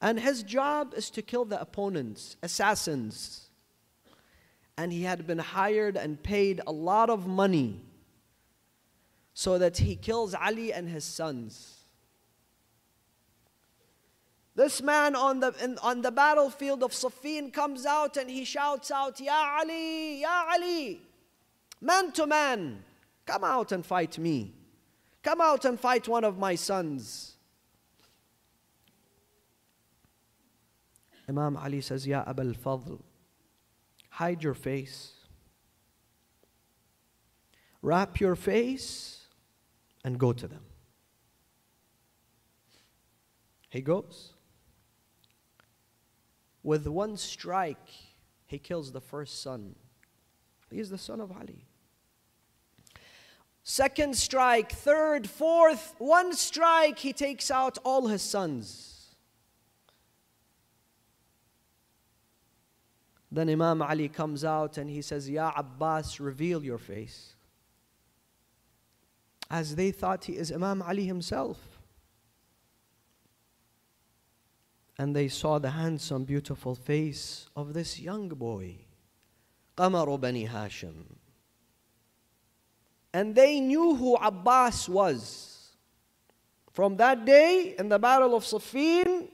And 0.00 0.20
his 0.20 0.42
job 0.42 0.94
is 0.96 1.10
to 1.10 1.22
kill 1.22 1.44
the 1.44 1.60
opponents, 1.60 2.36
assassins. 2.42 3.48
And 4.78 4.92
he 4.92 5.02
had 5.02 5.26
been 5.26 5.38
hired 5.38 5.96
and 5.96 6.22
paid 6.22 6.60
a 6.66 6.72
lot 6.72 7.08
of 7.08 7.26
money 7.26 7.80
so 9.32 9.58
that 9.58 9.78
he 9.78 9.96
kills 9.96 10.34
Ali 10.34 10.72
and 10.72 10.88
his 10.88 11.04
sons. 11.04 11.75
This 14.56 14.82
man 14.82 15.14
on 15.14 15.40
the, 15.40 15.54
in, 15.62 15.76
on 15.82 16.00
the 16.00 16.10
battlefield 16.10 16.82
of 16.82 16.92
Siffin 16.92 17.52
comes 17.52 17.84
out 17.84 18.16
and 18.16 18.30
he 18.30 18.44
shouts 18.44 18.90
out, 18.90 19.20
Ya 19.20 19.58
Ali, 19.60 20.22
Ya 20.22 20.46
Ali, 20.50 21.02
man 21.78 22.10
to 22.12 22.26
man, 22.26 22.82
come 23.26 23.44
out 23.44 23.70
and 23.72 23.84
fight 23.84 24.18
me. 24.18 24.54
Come 25.22 25.42
out 25.42 25.66
and 25.66 25.78
fight 25.78 26.08
one 26.08 26.24
of 26.24 26.38
my 26.38 26.54
sons. 26.54 27.34
Imam 31.28 31.58
Ali 31.58 31.82
says, 31.82 32.06
Ya 32.06 32.24
Abul 32.26 32.54
Fadl, 32.54 33.00
hide 34.08 34.42
your 34.42 34.54
face. 34.54 35.12
Wrap 37.82 38.20
your 38.20 38.36
face 38.36 39.26
and 40.02 40.18
go 40.18 40.32
to 40.32 40.48
them. 40.48 40.62
He 43.68 43.82
goes. 43.82 44.32
With 46.66 46.88
one 46.88 47.16
strike, 47.16 47.90
he 48.44 48.58
kills 48.58 48.90
the 48.90 49.00
first 49.00 49.40
son. 49.40 49.76
He 50.68 50.80
is 50.80 50.90
the 50.90 50.98
son 50.98 51.20
of 51.20 51.30
Ali. 51.30 51.64
Second 53.62 54.16
strike, 54.16 54.72
third, 54.72 55.30
fourth, 55.30 55.94
one 55.98 56.32
strike, 56.34 56.98
he 56.98 57.12
takes 57.12 57.52
out 57.52 57.78
all 57.84 58.08
his 58.08 58.20
sons. 58.20 59.14
Then 63.30 63.48
Imam 63.48 63.80
Ali 63.80 64.08
comes 64.08 64.44
out 64.44 64.76
and 64.76 64.90
he 64.90 65.02
says, 65.02 65.30
Ya 65.30 65.52
Abbas, 65.56 66.18
reveal 66.18 66.64
your 66.64 66.78
face. 66.78 67.36
As 69.48 69.76
they 69.76 69.92
thought 69.92 70.24
he 70.24 70.32
is 70.32 70.50
Imam 70.50 70.82
Ali 70.82 71.04
himself. 71.04 71.75
And 74.98 75.14
they 75.14 75.28
saw 75.28 75.58
the 75.58 75.70
handsome, 75.70 76.24
beautiful 76.24 76.74
face 76.74 77.48
of 77.54 77.74
this 77.74 78.00
young 78.00 78.28
boy, 78.28 78.76
Qamar 79.76 80.18
Bani 80.20 80.46
Hashim. 80.46 80.94
And 83.12 83.34
they 83.34 83.60
knew 83.60 83.94
who 83.94 84.16
Abbas 84.16 84.88
was. 84.88 85.52
From 86.72 86.96
that 86.98 87.24
day, 87.24 87.74
in 87.78 87.88
the 87.88 87.98
Battle 87.98 88.34
of 88.34 88.44
Siffin, 88.44 89.28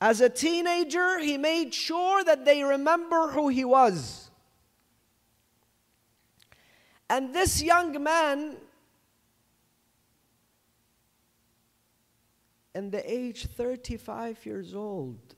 as 0.00 0.20
a 0.20 0.28
teenager, 0.28 1.18
he 1.18 1.36
made 1.36 1.74
sure 1.74 2.22
that 2.22 2.44
they 2.44 2.62
remember 2.62 3.28
who 3.28 3.48
he 3.48 3.64
was. 3.64 4.30
And 7.10 7.34
this 7.34 7.62
young 7.62 8.00
man 8.02 8.56
and 12.78 12.92
the 12.92 13.12
age 13.12 13.46
35 13.46 14.46
years 14.46 14.72
old, 14.72 15.34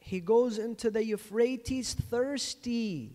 he 0.00 0.18
goes 0.18 0.58
into 0.58 0.90
the 0.90 1.04
Euphrates 1.04 1.94
thirsty. 1.94 3.12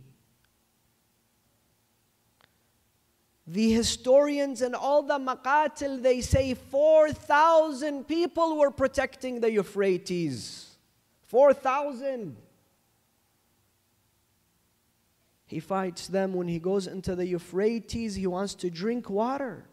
The 3.46 3.74
historians 3.74 4.62
and 4.62 4.74
all 4.74 5.04
the 5.04 5.20
maqatil, 5.20 6.02
they 6.02 6.22
say 6.22 6.54
4,000 6.54 8.08
people 8.08 8.56
were 8.56 8.72
protecting 8.72 9.42
the 9.42 9.52
Euphrates. 9.52 10.78
4,000. 11.24 12.38
He 15.46 15.60
fights 15.60 16.08
them 16.08 16.34
when 16.34 16.48
he 16.48 16.60
goes 16.60 16.88
into 16.88 17.18
the 17.18 17.28
Euphrates, 17.28 18.16
he 18.16 18.28
wants 18.28 18.56
to 18.56 18.70
drink 18.70 19.10
water. 19.10 19.66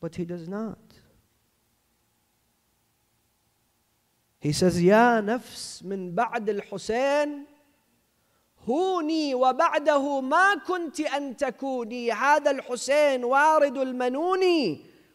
But 0.00 0.14
he 0.14 0.24
does 0.24 0.46
not. 0.46 0.78
He 4.42 4.52
says, 4.52 4.82
يا 4.82 5.20
نفس 5.20 5.82
من 5.84 6.14
بعد 6.14 6.50
الحسين 6.50 7.46
هوني 8.68 9.34
وبعده 9.34 10.20
ما 10.20 10.54
كنت 10.54 11.00
أن 11.00 11.36
تكوني 11.36 12.12
هذا 12.12 12.50
الحسين 12.50 13.24
وارد 13.24 13.78
المنون 13.78 14.40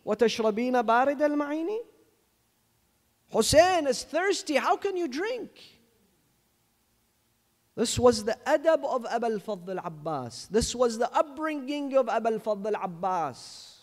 وتشربين 0.05 0.81
بارد 0.81 1.21
المعين 1.21 1.69
Hussein 3.29 3.87
is 3.87 4.03
thirsty, 4.03 4.55
how 4.55 4.77
can 4.77 4.95
you 4.95 5.09
drink? 5.09 5.51
This 7.75 7.99
was 7.99 8.23
the 8.23 8.37
adab 8.47 8.85
of 8.85 9.05
Abu 9.05 9.25
al-Fadl 9.25 9.81
Abbas. 9.83 10.47
This 10.49 10.73
was 10.73 10.97
the 10.97 11.11
upbringing 11.13 11.93
of 11.97 12.07
Abu 12.07 12.29
al-Fadl 12.29 12.73
Abbas. 12.81 13.76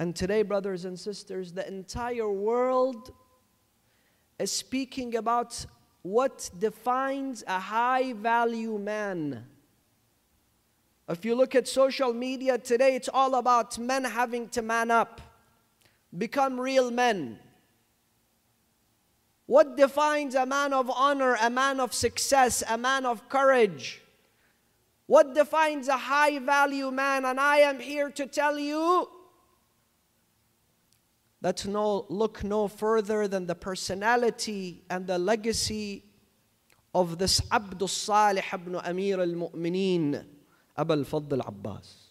And 0.00 0.16
today, 0.16 0.42
brothers 0.42 0.86
and 0.86 0.98
sisters, 0.98 1.52
the 1.52 1.68
entire 1.68 2.30
world 2.30 3.12
is 4.38 4.50
speaking 4.50 5.14
about 5.14 5.66
what 6.00 6.48
defines 6.58 7.44
a 7.46 7.60
high 7.60 8.14
value 8.14 8.78
man. 8.78 9.44
If 11.06 11.26
you 11.26 11.34
look 11.34 11.54
at 11.54 11.68
social 11.68 12.14
media 12.14 12.56
today, 12.56 12.96
it's 12.96 13.10
all 13.12 13.34
about 13.34 13.78
men 13.78 14.04
having 14.04 14.48
to 14.48 14.62
man 14.62 14.90
up, 14.90 15.20
become 16.16 16.58
real 16.58 16.90
men. 16.90 17.38
What 19.44 19.76
defines 19.76 20.34
a 20.34 20.46
man 20.46 20.72
of 20.72 20.88
honor, 20.88 21.36
a 21.42 21.50
man 21.50 21.78
of 21.78 21.92
success, 21.92 22.62
a 22.66 22.78
man 22.78 23.04
of 23.04 23.28
courage? 23.28 24.00
What 25.04 25.34
defines 25.34 25.88
a 25.88 25.98
high 25.98 26.38
value 26.38 26.90
man? 26.90 27.26
And 27.26 27.38
I 27.38 27.58
am 27.58 27.80
here 27.80 28.08
to 28.12 28.26
tell 28.26 28.58
you 28.58 29.06
that 31.40 31.66
no, 31.66 32.06
look 32.08 32.44
no 32.44 32.68
further 32.68 33.26
than 33.26 33.46
the 33.46 33.54
personality 33.54 34.82
and 34.90 35.06
the 35.06 35.18
legacy 35.18 36.04
of 36.94 37.18
this 37.18 37.40
Abdul 37.50 37.88
Salih 37.88 38.42
ibn 38.52 38.74
Amir 38.76 39.20
al 39.20 39.28
Mu'mineen, 39.28 40.24
Abu 40.76 40.92
al 40.92 41.04
Fadl 41.04 41.46
Abbas. 41.46 42.06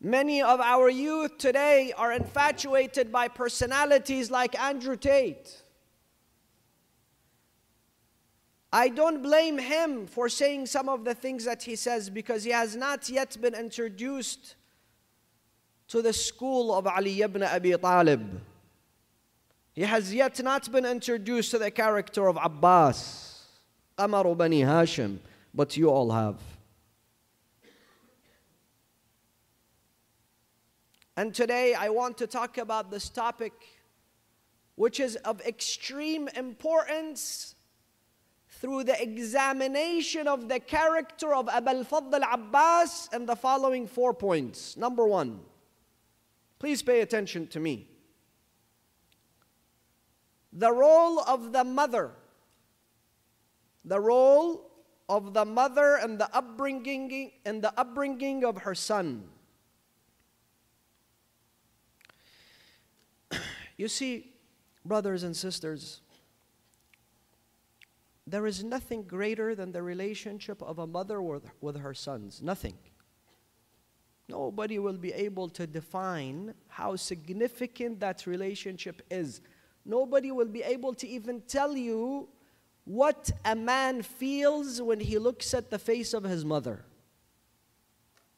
Many 0.00 0.42
of 0.42 0.60
our 0.60 0.88
youth 0.88 1.38
today 1.38 1.92
are 1.96 2.12
infatuated 2.12 3.10
by 3.10 3.26
personalities 3.26 4.30
like 4.30 4.56
Andrew 4.60 4.96
Tate. 4.96 5.62
I 8.72 8.88
don't 8.90 9.22
blame 9.22 9.58
him 9.58 10.06
for 10.06 10.28
saying 10.28 10.66
some 10.66 10.88
of 10.88 11.04
the 11.04 11.14
things 11.14 11.44
that 11.46 11.62
he 11.62 11.74
says 11.74 12.10
because 12.10 12.44
he 12.44 12.50
has 12.50 12.76
not 12.76 13.08
yet 13.08 13.36
been 13.40 13.54
introduced 13.54 14.54
to 15.88 16.02
the 16.02 16.12
school 16.12 16.74
of 16.74 16.86
Ali 16.86 17.22
ibn 17.22 17.42
Abi 17.42 17.76
Talib. 17.76 18.40
He 19.72 19.82
has 19.82 20.12
yet 20.12 20.42
not 20.42 20.70
been 20.70 20.84
introduced 20.84 21.50
to 21.52 21.58
the 21.58 21.70
character 21.70 22.28
of 22.28 22.38
Abbas, 22.40 23.46
Qamar 23.96 24.36
Bani 24.36 24.62
Hashim, 24.62 25.18
but 25.54 25.76
you 25.76 25.88
all 25.88 26.10
have. 26.10 26.40
And 31.16 31.34
today 31.34 31.74
I 31.74 31.88
want 31.88 32.18
to 32.18 32.26
talk 32.26 32.58
about 32.58 32.90
this 32.90 33.08
topic, 33.08 33.52
which 34.76 35.00
is 35.00 35.16
of 35.16 35.40
extreme 35.40 36.28
importance 36.36 37.54
through 38.60 38.84
the 38.84 39.00
examination 39.00 40.28
of 40.28 40.48
the 40.48 40.60
character 40.60 41.34
of 41.34 41.48
Abul 41.52 41.84
Fadl 41.84 42.22
Abbas 42.32 43.08
and 43.12 43.28
the 43.28 43.36
following 43.36 43.86
four 43.86 44.12
points. 44.12 44.76
Number 44.76 45.06
one, 45.06 45.40
please 46.58 46.82
pay 46.82 47.00
attention 47.00 47.46
to 47.48 47.60
me. 47.60 47.88
The 50.52 50.72
role 50.72 51.20
of 51.20 51.52
the 51.52 51.64
mother, 51.64 52.10
the 53.84 54.00
role 54.00 54.70
of 55.08 55.34
the 55.34 55.44
mother 55.44 55.96
and 55.96 56.18
the 56.18 56.34
upbringing 56.34 57.32
and 57.44 57.62
the 57.62 57.72
upbringing 57.78 58.44
of 58.44 58.58
her 58.58 58.74
son. 58.74 59.24
You 63.76 63.86
see, 63.86 64.32
brothers 64.84 65.22
and 65.22 65.36
sisters, 65.36 66.00
there 68.26 68.44
is 68.44 68.64
nothing 68.64 69.04
greater 69.04 69.54
than 69.54 69.70
the 69.72 69.82
relationship 69.82 70.60
of 70.62 70.78
a 70.78 70.86
mother 70.86 71.22
with, 71.22 71.48
with 71.60 71.78
her 71.78 71.94
sons. 71.94 72.42
Nothing. 72.42 72.74
Nobody 74.28 74.78
will 74.78 74.98
be 74.98 75.12
able 75.12 75.48
to 75.50 75.66
define 75.66 76.54
how 76.68 76.96
significant 76.96 78.00
that 78.00 78.26
relationship 78.26 79.00
is. 79.10 79.40
Nobody 79.84 80.30
will 80.30 80.48
be 80.48 80.62
able 80.62 80.92
to 80.94 81.08
even 81.08 81.40
tell 81.42 81.74
you 81.74 82.28
what 82.84 83.30
a 83.44 83.56
man 83.56 84.02
feels 84.02 84.82
when 84.82 85.00
he 85.00 85.18
looks 85.18 85.54
at 85.54 85.70
the 85.70 85.78
face 85.78 86.12
of 86.12 86.24
his 86.24 86.44
mother. 86.44 86.84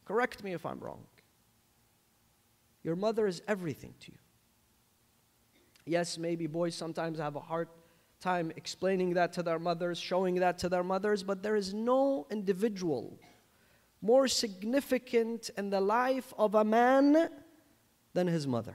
Correct 0.05 0.45
me 0.45 0.53
if 0.53 0.65
I'm 0.65 0.79
wrong. 0.79 1.07
Your 2.85 2.97
mother 2.97 3.27
is 3.27 3.43
everything 3.49 3.95
to 4.01 4.13
you. 4.13 4.19
Yes, 5.87 6.19
maybe 6.19 6.47
boys 6.47 6.75
sometimes 6.75 7.19
have 7.19 7.37
a 7.37 7.41
hard 7.41 7.69
time 8.21 8.53
explaining 8.55 9.15
that 9.15 9.33
to 9.33 9.43
their 9.43 9.59
mothers, 9.59 9.99
showing 9.99 10.37
that 10.37 10.59
to 10.59 10.69
their 10.69 10.85
mothers, 10.85 11.23
but 11.23 11.43
there 11.43 11.57
is 11.57 11.75
no 11.75 12.27
individual 12.31 13.19
more 14.03 14.29
significant 14.29 15.51
in 15.57 15.71
the 15.71 15.81
life 15.81 16.33
of 16.39 16.55
a 16.55 16.65
man 16.65 17.29
than 18.15 18.27
his 18.27 18.47
mother. 18.47 18.75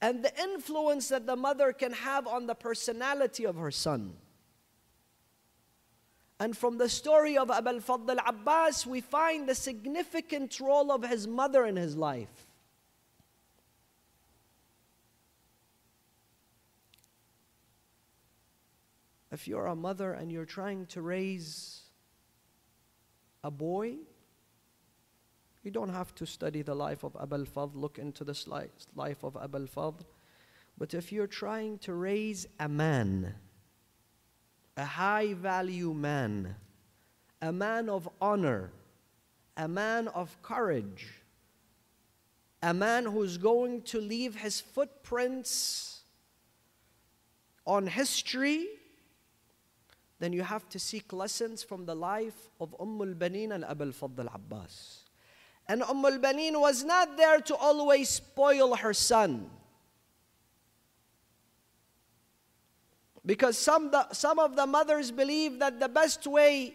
And 0.00 0.22
the 0.22 0.32
influence 0.42 1.08
that 1.08 1.26
the 1.26 1.36
mother 1.36 1.72
can 1.72 1.92
have 1.92 2.26
on 2.26 2.46
the 2.46 2.54
personality 2.54 3.46
of 3.46 3.56
her 3.56 3.70
son. 3.70 4.16
And 6.38 6.54
from 6.56 6.76
the 6.76 6.88
story 6.88 7.38
of 7.38 7.48
Abul 7.48 7.80
Fadl 7.80 8.18
Abbas, 8.26 8.86
we 8.86 9.00
find 9.00 9.48
the 9.48 9.54
significant 9.54 10.60
role 10.60 10.92
of 10.92 11.04
his 11.04 11.26
mother 11.26 11.64
in 11.64 11.76
his 11.76 11.96
life. 11.96 12.46
If 19.32 19.48
you're 19.48 19.66
a 19.66 19.74
mother 19.74 20.12
and 20.12 20.30
you're 20.30 20.44
trying 20.44 20.86
to 20.86 21.00
raise 21.00 21.83
a 23.44 23.50
boy, 23.50 23.94
you 25.62 25.70
don't 25.70 25.90
have 25.90 26.14
to 26.14 26.26
study 26.26 26.62
the 26.62 26.74
life 26.74 27.04
of 27.04 27.14
Abul 27.20 27.44
Fadl, 27.44 27.72
look 27.74 27.98
into 27.98 28.24
the 28.24 28.36
life 28.96 29.22
of 29.22 29.36
Abul 29.36 29.66
Fadl. 29.66 30.00
But 30.78 30.94
if 30.94 31.12
you're 31.12 31.26
trying 31.26 31.78
to 31.80 31.92
raise 31.92 32.46
a 32.58 32.68
man, 32.68 33.34
a 34.78 34.84
high 34.84 35.34
value 35.34 35.92
man, 35.92 36.56
a 37.42 37.52
man 37.52 37.90
of 37.90 38.08
honor, 38.20 38.70
a 39.58 39.68
man 39.68 40.08
of 40.08 40.40
courage, 40.42 41.12
a 42.62 42.72
man 42.72 43.04
who's 43.04 43.36
going 43.36 43.82
to 43.82 44.00
leave 44.00 44.36
his 44.36 44.60
footprints 44.60 46.00
on 47.66 47.86
history 47.86 48.66
then 50.24 50.32
you 50.32 50.42
have 50.42 50.66
to 50.70 50.78
seek 50.78 51.12
lessons 51.12 51.62
from 51.62 51.84
the 51.84 51.94
life 51.94 52.48
of 52.58 52.74
Umm 52.80 52.98
al-Banin 53.02 53.52
and 53.52 53.62
Abul 53.62 53.88
Fadl 53.88 54.34
Abbas. 54.34 55.02
And 55.68 55.82
Umm 55.82 56.02
al-Banin 56.02 56.58
was 56.58 56.82
not 56.82 57.18
there 57.18 57.42
to 57.42 57.54
always 57.54 58.08
spoil 58.08 58.74
her 58.74 58.94
son. 58.94 59.50
Because 63.26 63.58
some, 63.58 63.90
the, 63.90 64.10
some 64.12 64.38
of 64.38 64.56
the 64.56 64.66
mothers 64.66 65.10
believe 65.10 65.58
that 65.58 65.78
the 65.78 65.90
best 65.90 66.26
way 66.26 66.74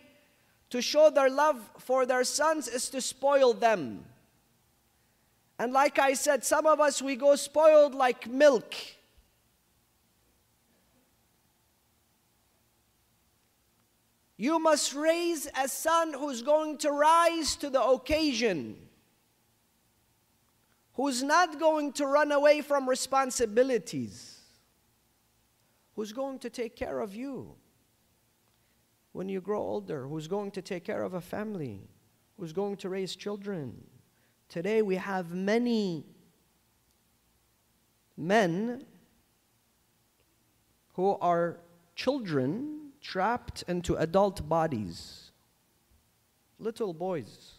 to 0.69 0.79
show 0.79 1.09
their 1.09 1.31
love 1.31 1.57
for 1.79 2.05
their 2.05 2.23
sons 2.23 2.67
is 2.67 2.88
to 2.89 3.01
spoil 3.01 3.53
them. 3.53 4.05
And 5.57 5.73
like 5.73 5.97
I 5.97 6.13
said, 6.13 6.45
some 6.45 6.67
of 6.67 6.79
us, 6.79 7.01
we 7.01 7.15
go 7.15 7.35
spoiled 7.35 7.95
like 7.95 8.29
milk. 8.29 8.75
You 14.41 14.58
must 14.58 14.93
raise 14.93 15.49
a 15.54 15.67
son 15.67 16.13
who's 16.13 16.41
going 16.41 16.78
to 16.78 16.93
rise 16.93 17.58
to 17.58 17.69
the 17.69 17.84
occasion, 17.84 18.78
who's 20.93 21.21
not 21.21 21.60
going 21.60 21.91
to 21.99 22.06
run 22.06 22.32
away 22.32 22.62
from 22.62 22.88
responsibilities, 22.88 24.39
who's 25.93 26.13
going 26.13 26.39
to 26.39 26.49
take 26.49 26.78
care 26.78 27.02
of 27.02 27.13
you 27.13 27.54
when 29.12 29.28
you 29.28 29.41
grow 29.41 29.60
older, 29.60 30.08
who's 30.08 30.30
going 30.30 30.52
to 30.52 30.62
take 30.62 30.86
care 30.86 31.04
of 31.04 31.15
a 31.15 31.21
family, 31.21 31.89
who's 32.39 32.54
going 32.54 32.78
to 32.78 32.88
raise 32.88 33.17
children. 33.17 33.84
Today 34.47 34.82
we 34.82 34.95
have 34.95 35.34
many 35.34 36.06
men 38.15 38.86
who 40.93 41.17
are 41.19 41.60
children 41.93 42.78
trapped 43.01 43.63
into 43.67 43.95
adult 43.95 44.47
bodies. 44.47 45.31
Little 46.59 46.93
boys. 46.93 47.53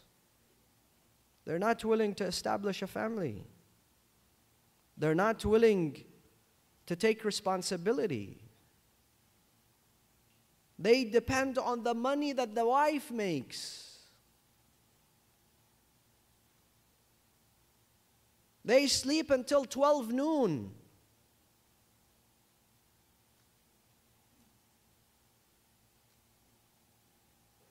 They're 1.44 1.58
not 1.58 1.84
willing 1.84 2.14
to 2.14 2.24
establish 2.24 2.82
a 2.82 2.86
family. 2.86 3.44
They're 4.96 5.14
not 5.14 5.44
willing 5.44 6.04
to 6.86 6.96
take 6.96 7.24
responsibility. 7.24 8.38
They 10.78 11.04
depend 11.04 11.58
on 11.58 11.82
the 11.82 11.94
money 11.94 12.32
that 12.32 12.54
the 12.54 12.66
wife 12.66 13.10
makes. 13.10 13.98
They 18.64 18.86
sleep 18.86 19.30
until 19.30 19.64
12 19.64 20.12
noon. 20.12 20.72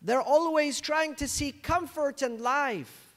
They're 0.09 0.19
always 0.19 0.81
trying 0.81 1.13
to 1.17 1.27
seek 1.27 1.61
comfort 1.61 2.23
in 2.23 2.41
life. 2.41 3.13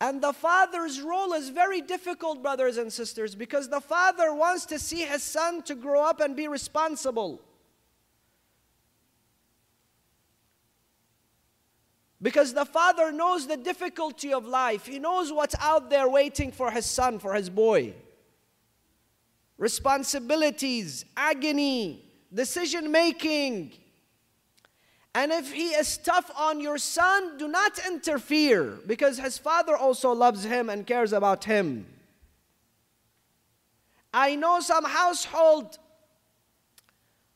And 0.00 0.20
the 0.20 0.32
father's 0.32 1.00
role 1.00 1.34
is 1.34 1.50
very 1.50 1.80
difficult, 1.80 2.42
brothers 2.42 2.78
and 2.78 2.92
sisters, 2.92 3.36
because 3.36 3.68
the 3.68 3.80
father 3.80 4.34
wants 4.34 4.66
to 4.66 4.78
see 4.80 5.02
his 5.02 5.22
son 5.22 5.62
to 5.66 5.76
grow 5.76 6.02
up 6.02 6.18
and 6.18 6.34
be 6.34 6.48
responsible. 6.48 7.40
Because 12.20 12.52
the 12.52 12.64
father 12.64 13.12
knows 13.12 13.46
the 13.46 13.56
difficulty 13.56 14.32
of 14.32 14.44
life. 14.44 14.84
He 14.84 14.98
knows 14.98 15.32
what's 15.32 15.54
out 15.60 15.90
there 15.90 16.08
waiting 16.08 16.50
for 16.50 16.72
his 16.72 16.86
son, 16.86 17.20
for 17.20 17.34
his 17.34 17.48
boy. 17.48 17.94
Responsibilities, 19.58 21.04
agony, 21.16 22.04
decision 22.32 22.90
making, 22.90 23.74
and 25.14 25.30
if 25.30 25.52
he 25.52 25.68
is 25.68 25.96
tough 25.98 26.30
on 26.36 26.60
your 26.60 26.76
son, 26.76 27.38
do 27.38 27.46
not 27.46 27.78
interfere 27.86 28.78
because 28.86 29.18
his 29.18 29.38
father 29.38 29.76
also 29.76 30.12
loves 30.12 30.42
him 30.42 30.68
and 30.68 30.84
cares 30.86 31.12
about 31.12 31.44
him. 31.44 31.86
I 34.12 34.34
know 34.34 34.58
some 34.60 34.84
household 34.84 35.78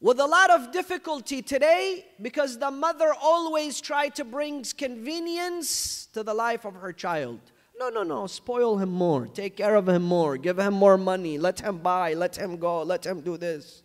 with 0.00 0.18
a 0.18 0.26
lot 0.26 0.50
of 0.50 0.72
difficulty 0.72 1.40
today 1.40 2.04
because 2.20 2.58
the 2.58 2.70
mother 2.70 3.12
always 3.20 3.80
try 3.80 4.08
to 4.10 4.24
bring 4.24 4.64
convenience 4.76 6.06
to 6.14 6.22
the 6.24 6.34
life 6.34 6.64
of 6.64 6.74
her 6.74 6.92
child. 6.92 7.40
No, 7.78 7.90
no, 7.90 8.02
no, 8.02 8.26
spoil 8.26 8.76
him 8.78 8.90
more, 8.90 9.26
take 9.26 9.56
care 9.56 9.76
of 9.76 9.88
him 9.88 10.02
more, 10.02 10.36
give 10.36 10.58
him 10.58 10.74
more 10.74 10.98
money, 10.98 11.38
let 11.38 11.60
him 11.60 11.78
buy, 11.78 12.14
let 12.14 12.34
him 12.34 12.56
go, 12.56 12.82
let 12.82 13.06
him 13.06 13.20
do 13.20 13.36
this. 13.36 13.84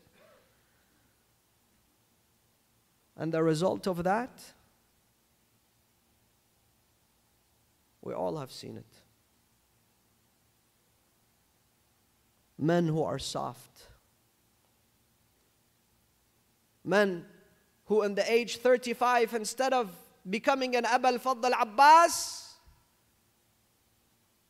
And 3.24 3.34
the 3.34 3.42
result 3.42 3.88
of 3.88 4.04
that, 4.04 4.44
we 8.02 8.14
all 8.14 8.36
have 8.36 8.52
seen 8.52 8.76
it. 8.76 8.94
Men 12.58 12.86
who 12.86 13.02
are 13.02 13.18
soft. 13.18 13.88
Men 16.84 17.26
who, 17.86 18.02
in 18.02 18.14
the 18.14 18.30
age 18.30 18.58
35, 18.58 19.36
instead 19.36 19.72
of 19.72 19.90
becoming 20.30 20.76
an 20.76 20.84
Abul 20.84 21.18
Fadl 21.18 21.54
Abbas, 21.58 22.56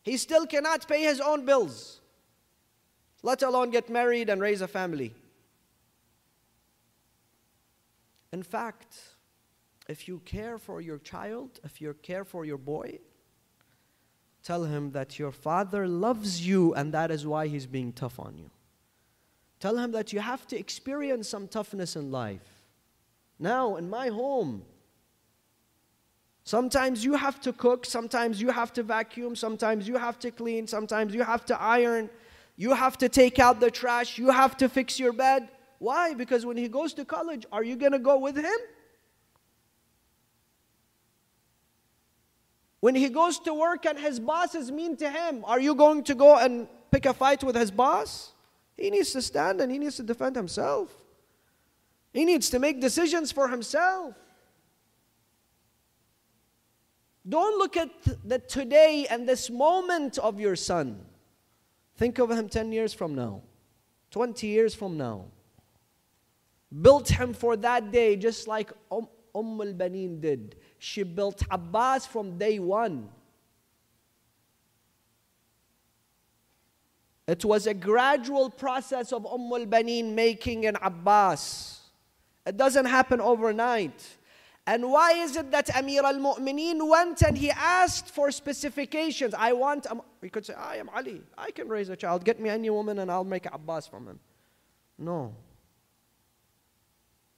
he 0.01 0.17
still 0.17 0.47
cannot 0.47 0.87
pay 0.87 1.03
his 1.03 1.21
own 1.21 1.45
bills, 1.45 1.99
let 3.21 3.43
alone 3.43 3.69
get 3.69 3.91
married 3.91 4.29
and 4.29 4.41
raise 4.41 4.61
a 4.61 4.67
family. 4.67 5.13
In 8.33 8.41
fact, 8.41 8.97
if 9.87 10.07
you 10.07 10.19
care 10.25 10.57
for 10.57 10.81
your 10.81 10.97
child, 10.97 11.59
if 11.63 11.79
you 11.79 11.93
care 12.01 12.25
for 12.25 12.45
your 12.45 12.57
boy, 12.57 12.97
tell 14.41 14.63
him 14.63 14.91
that 14.91 15.19
your 15.19 15.31
father 15.31 15.87
loves 15.87 16.45
you 16.45 16.73
and 16.73 16.91
that 16.95 17.11
is 17.11 17.27
why 17.27 17.47
he's 17.47 17.67
being 17.67 17.93
tough 17.93 18.19
on 18.19 18.35
you. 18.35 18.49
Tell 19.59 19.77
him 19.77 19.91
that 19.91 20.11
you 20.11 20.19
have 20.19 20.47
to 20.47 20.57
experience 20.57 21.29
some 21.29 21.47
toughness 21.47 21.95
in 21.95 22.11
life. 22.11 22.63
Now, 23.37 23.75
in 23.75 23.87
my 23.87 24.07
home, 24.07 24.63
sometimes 26.43 27.05
you 27.05 27.13
have 27.13 27.39
to 27.41 27.53
cook, 27.53 27.85
sometimes 27.85 28.41
you 28.41 28.49
have 28.49 28.73
to 28.73 28.81
vacuum, 28.81 29.35
sometimes 29.35 29.87
you 29.87 29.97
have 29.97 30.17
to 30.19 30.31
clean, 30.31 30.65
sometimes 30.65 31.13
you 31.13 31.23
have 31.23 31.45
to 31.45 31.61
iron, 31.61 32.09
you 32.55 32.73
have 32.73 32.97
to 32.97 33.09
take 33.09 33.37
out 33.37 33.59
the 33.59 33.69
trash, 33.69 34.17
you 34.17 34.31
have 34.31 34.57
to 34.57 34.67
fix 34.67 34.99
your 34.99 35.13
bed. 35.13 35.49
Why? 35.83 36.13
Because 36.13 36.45
when 36.45 36.55
he 36.55 36.69
goes 36.69 36.93
to 36.93 37.03
college, 37.03 37.45
are 37.51 37.61
you 37.61 37.75
going 37.75 37.91
to 37.91 37.99
go 37.99 38.17
with 38.17 38.37
him? 38.37 38.59
When 42.79 42.95
he 42.95 43.09
goes 43.09 43.37
to 43.39 43.53
work 43.53 43.85
and 43.85 43.99
his 43.99 44.17
boss 44.17 44.55
is 44.55 44.71
mean 44.71 44.95
to 44.95 45.09
him, 45.09 45.43
are 45.43 45.59
you 45.59 45.75
going 45.75 46.05
to 46.05 46.15
go 46.15 46.37
and 46.37 46.69
pick 46.89 47.05
a 47.05 47.13
fight 47.13 47.43
with 47.43 47.57
his 47.57 47.69
boss? 47.69 48.31
He 48.77 48.89
needs 48.91 49.11
to 49.11 49.21
stand 49.21 49.59
and 49.59 49.69
he 49.69 49.77
needs 49.77 49.97
to 49.97 50.03
defend 50.03 50.37
himself. 50.37 50.89
He 52.13 52.23
needs 52.23 52.49
to 52.51 52.59
make 52.59 52.79
decisions 52.79 53.33
for 53.33 53.49
himself. 53.49 54.15
Don't 57.27 57.57
look 57.57 57.75
at 57.75 57.89
the 58.23 58.39
today 58.39 59.05
and 59.09 59.27
this 59.27 59.49
moment 59.49 60.17
of 60.17 60.39
your 60.39 60.55
son. 60.55 61.05
Think 61.97 62.19
of 62.19 62.31
him 62.31 62.47
10 62.47 62.71
years 62.71 62.93
from 62.93 63.15
now, 63.15 63.41
20 64.11 64.47
years 64.47 64.73
from 64.73 64.95
now 64.95 65.25
built 66.81 67.09
him 67.09 67.33
for 67.33 67.55
that 67.57 67.91
day 67.91 68.15
just 68.15 68.47
like 68.47 68.71
Umm, 68.91 69.07
umm 69.35 69.61
al 69.61 69.73
Banin 69.73 70.19
did. 70.19 70.55
She 70.79 71.03
built 71.03 71.43
Abbas 71.49 72.05
from 72.05 72.37
day 72.37 72.59
one. 72.59 73.09
It 77.27 77.45
was 77.45 77.67
a 77.67 77.73
gradual 77.73 78.49
process 78.49 79.13
of 79.13 79.25
Umm 79.25 79.51
al 79.53 79.65
Banin 79.65 80.13
making 80.13 80.65
an 80.65 80.77
Abbas. 80.81 81.81
It 82.45 82.57
doesn't 82.57 82.85
happen 82.85 83.21
overnight. 83.21 84.17
And 84.65 84.89
why 84.89 85.11
is 85.13 85.35
it 85.35 85.51
that 85.51 85.75
Amir 85.75 86.03
al 86.05 86.15
Mu'mineen 86.15 86.87
went 86.87 87.21
and 87.21 87.37
he 87.37 87.51
asked 87.51 88.07
for 88.09 88.31
specifications? 88.31 89.33
I 89.33 89.51
want, 89.51 89.87
we 90.21 90.29
could 90.29 90.45
say, 90.45 90.53
I 90.53 90.77
am 90.77 90.89
Ali. 90.89 91.21
I 91.37 91.51
can 91.51 91.67
raise 91.67 91.89
a 91.89 91.97
child. 91.97 92.23
Get 92.23 92.39
me 92.39 92.49
any 92.49 92.69
woman 92.69 92.99
and 92.99 93.11
I'll 93.11 93.25
make 93.25 93.45
Abbas 93.45 93.87
from 93.87 94.07
him. 94.07 94.19
No. 94.97 95.35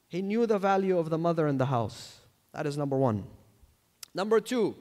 He 0.08 0.22
knew 0.22 0.46
the 0.46 0.60
value 0.60 0.98
of 0.98 1.10
the 1.10 1.18
mother 1.18 1.48
in 1.48 1.58
the 1.58 1.66
house. 1.66 2.20
That 2.54 2.66
is 2.66 2.78
number 2.78 2.98
one. 2.98 3.26
Number 4.14 4.40
two, 4.40 4.76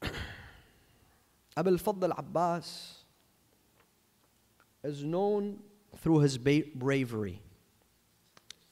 Abul 1.56 1.78
Fadl 1.78 2.12
Abbas 2.16 2.98
is 4.84 5.02
known 5.02 5.58
through 5.98 6.20
his 6.20 6.38
bravery. 6.38 7.40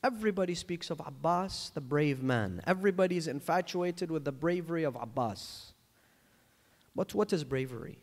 Everybody 0.03 0.55
speaks 0.55 0.91
of 0.91 1.01
Abbas, 1.05 1.73
the 1.75 1.81
brave 1.81 2.23
man. 2.23 2.63
Everybody 2.67 3.17
is 3.17 3.29
infatuated 3.29 4.11
with 4.11 4.25
the 4.25 4.33
bravery 4.33 4.85
of 4.85 4.97
Abbas. 4.97 5.73
But 6.97 7.15
what 7.15 7.33
is 7.33 7.45
bravery? 7.45 7.99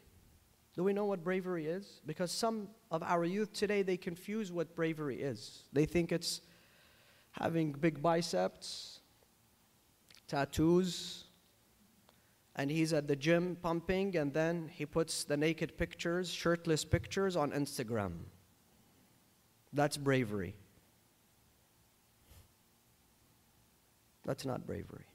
Do 0.78 0.84
we 0.84 0.94
know 0.94 1.06
what 1.06 1.24
bravery 1.24 1.66
is? 1.66 2.02
Because 2.06 2.32
some 2.32 2.68
of 2.92 3.02
our 3.02 3.26
youth 3.26 3.52
today, 3.52 3.82
they 3.82 3.98
confuse 3.98 4.52
what 4.52 4.76
bravery 4.76 5.20
is. 5.20 5.64
They 5.74 5.86
think 5.86 6.12
it's 6.12 6.42
having 7.32 7.72
big 7.72 8.00
biceps, 8.00 9.00
tattoos, 10.28 11.24
and 12.56 12.70
he's 12.70 12.94
at 12.94 13.08
the 13.08 13.16
gym 13.16 13.58
pumping, 13.60 14.16
and 14.18 14.32
then 14.32 14.70
he 14.72 14.86
puts 14.86 15.24
the 15.24 15.36
naked 15.36 15.80
pictures, 15.80 16.30
shirtless 16.30 16.86
pictures 16.86 17.36
on 17.36 17.52
Instagram. 17.54 18.12
That's 19.74 19.98
bravery. 19.98 20.56
That's 24.26 24.46
not 24.46 24.68
bravery. 24.68 25.06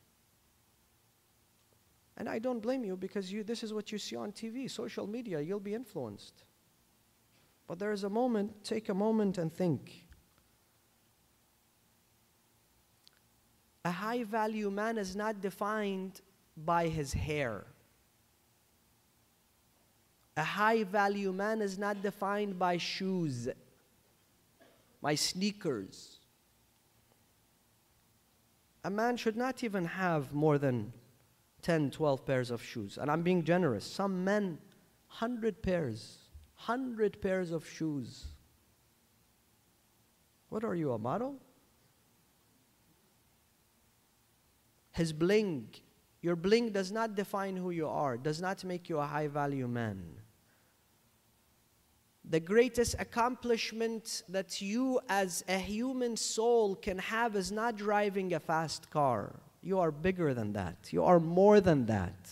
And 2.16 2.28
I 2.28 2.38
don't 2.38 2.60
blame 2.60 2.84
you 2.84 2.96
because 2.96 3.32
you, 3.32 3.42
this 3.42 3.62
is 3.62 3.72
what 3.72 3.90
you 3.90 3.98
see 3.98 4.16
on 4.16 4.32
TV, 4.32 4.70
social 4.70 5.06
media, 5.06 5.40
you'll 5.40 5.60
be 5.60 5.74
influenced. 5.74 6.44
But 7.66 7.78
there 7.78 7.92
is 7.92 8.04
a 8.04 8.10
moment, 8.10 8.64
take 8.64 8.88
a 8.88 8.94
moment 8.94 9.38
and 9.38 9.52
think. 9.52 10.06
A 13.84 13.90
high 13.90 14.24
value 14.24 14.70
man 14.70 14.98
is 14.98 15.16
not 15.16 15.40
defined 15.40 16.20
by 16.56 16.88
his 16.88 17.12
hair. 17.12 17.64
A 20.36 20.44
high 20.44 20.84
value 20.84 21.32
man 21.32 21.60
is 21.60 21.78
not 21.78 22.02
defined 22.02 22.58
by 22.58 22.76
shoes, 22.76 23.48
by 25.00 25.14
sneakers. 25.14 26.20
A 28.84 28.90
man 28.90 29.16
should 29.16 29.36
not 29.36 29.62
even 29.62 29.84
have 29.84 30.32
more 30.32 30.58
than 30.58 30.92
10, 31.62 31.90
12 31.90 32.26
pairs 32.26 32.50
of 32.50 32.62
shoes. 32.62 32.98
And 32.98 33.10
I'm 33.10 33.22
being 33.22 33.44
generous. 33.44 33.84
Some 33.84 34.24
men, 34.24 34.58
100 35.08 35.62
pairs, 35.62 36.18
100 36.66 37.20
pairs 37.20 37.50
of 37.50 37.68
shoes. 37.68 38.26
What 40.48 40.64
are 40.64 40.74
you, 40.74 40.92
a 40.92 40.98
model? 40.98 41.40
his 44.92 45.12
bling. 45.12 45.68
Your 46.20 46.36
bling 46.36 46.70
does 46.70 46.92
not 46.92 47.16
define 47.16 47.56
who 47.56 47.70
you 47.70 47.88
are, 47.88 48.16
does 48.16 48.40
not 48.40 48.62
make 48.62 48.88
you 48.88 48.98
a 48.98 49.06
high 49.06 49.26
value 49.26 49.66
man. 49.66 50.04
The 52.24 52.38
greatest 52.38 52.94
accomplishment 53.00 54.22
that 54.28 54.62
you 54.62 55.00
as 55.08 55.42
a 55.48 55.58
human 55.58 56.16
soul 56.16 56.76
can 56.76 56.98
have 56.98 57.34
is 57.34 57.50
not 57.50 57.76
driving 57.76 58.32
a 58.32 58.38
fast 58.38 58.90
car. 58.90 59.40
You 59.62 59.78
are 59.78 59.92
bigger 59.92 60.34
than 60.34 60.52
that. 60.54 60.92
You 60.92 61.04
are 61.04 61.20
more 61.20 61.60
than 61.60 61.86
that. 61.86 62.30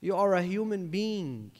You 0.00 0.14
are 0.16 0.34
a 0.34 0.42
human 0.42 0.88
being. 0.88 1.50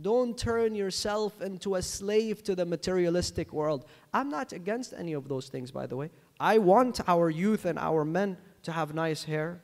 Don't 0.00 0.36
turn 0.36 0.74
yourself 0.74 1.40
into 1.40 1.76
a 1.76 1.82
slave 1.82 2.42
to 2.44 2.54
the 2.54 2.66
materialistic 2.66 3.52
world. 3.52 3.86
I'm 4.12 4.30
not 4.30 4.52
against 4.52 4.92
any 4.92 5.12
of 5.12 5.28
those 5.28 5.48
things, 5.48 5.70
by 5.70 5.86
the 5.86 5.96
way. 5.96 6.10
I 6.40 6.58
want 6.58 7.00
our 7.08 7.30
youth 7.30 7.64
and 7.64 7.78
our 7.78 8.04
men 8.04 8.36
to 8.64 8.72
have 8.72 8.94
nice 8.94 9.24
hair, 9.24 9.60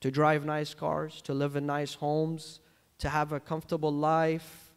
to 0.00 0.10
drive 0.10 0.44
nice 0.44 0.74
cars, 0.74 1.22
to 1.22 1.34
live 1.34 1.56
in 1.56 1.66
nice 1.66 1.94
homes, 1.94 2.60
to 2.98 3.08
have 3.08 3.32
a 3.32 3.40
comfortable 3.40 3.92
life, 3.92 4.72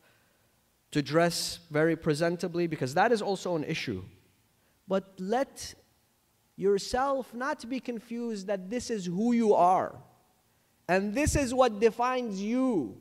to 0.92 1.02
dress 1.02 1.60
very 1.72 1.96
presentably, 1.96 2.70
because 2.70 2.94
that 2.94 3.12
is 3.12 3.22
also 3.22 3.56
an 3.56 3.64
issue. 3.64 4.04
But 4.88 5.14
let 5.18 5.74
yourself 6.56 7.34
not 7.34 7.60
to 7.60 7.68
be 7.68 7.80
confused 7.80 8.48
that 8.48 8.70
this 8.70 8.90
is 8.90 9.06
who 9.06 9.34
you 9.34 9.54
are. 9.54 9.96
And 10.88 11.14
this 11.14 11.36
is 11.36 11.54
what 11.54 11.80
defines 11.80 12.42
you. 12.42 12.98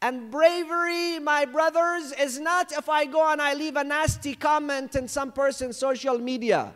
And 0.00 0.30
bravery, 0.30 1.18
my 1.18 1.44
brothers, 1.44 2.12
is 2.12 2.38
not 2.38 2.72
if 2.72 2.88
I 2.88 3.04
go 3.04 3.32
and 3.32 3.42
I 3.42 3.54
leave 3.54 3.76
a 3.76 3.84
nasty 3.84 4.34
comment 4.34 4.94
in 4.94 5.08
some 5.08 5.32
person's 5.32 5.76
social 5.76 6.18
media. 6.18 6.72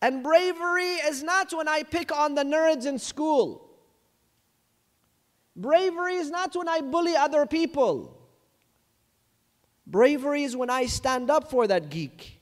And 0.00 0.22
bravery 0.22 0.94
is 1.06 1.22
not 1.22 1.52
when 1.52 1.66
I 1.66 1.82
pick 1.82 2.16
on 2.16 2.34
the 2.34 2.44
nerds 2.44 2.86
in 2.86 2.98
school. 2.98 3.68
Bravery 5.56 6.16
is 6.16 6.30
not 6.30 6.54
when 6.54 6.68
I 6.68 6.82
bully 6.82 7.16
other 7.16 7.46
people. 7.46 8.12
Bravery 9.86 10.44
is 10.44 10.54
when 10.54 10.68
I 10.68 10.86
stand 10.86 11.30
up 11.30 11.50
for 11.50 11.66
that 11.66 11.88
geek. 11.88 12.35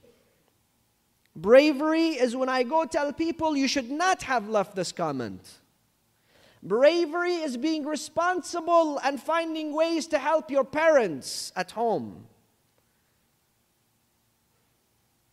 Bravery 1.37 2.11
is 2.11 2.37
when 2.37 2.49
I 2.49 2.63
go 2.63 2.85
tell 2.85 3.13
people 3.13 3.57
you 3.57 3.67
should 3.67 3.91
not 3.91 4.23
have 4.23 4.49
left 4.49 4.77
this 4.77 4.93
comment. 4.93 5.41
Bravery 6.63 7.35
is 7.35 7.57
being 7.57 7.85
responsible 7.85 8.99
and 8.99 9.21
finding 9.21 9.75
ways 9.75 10.07
to 10.09 10.19
help 10.19 10.51
your 10.51 10.65
parents 10.65 11.53
at 11.57 11.73
home. 11.73 12.27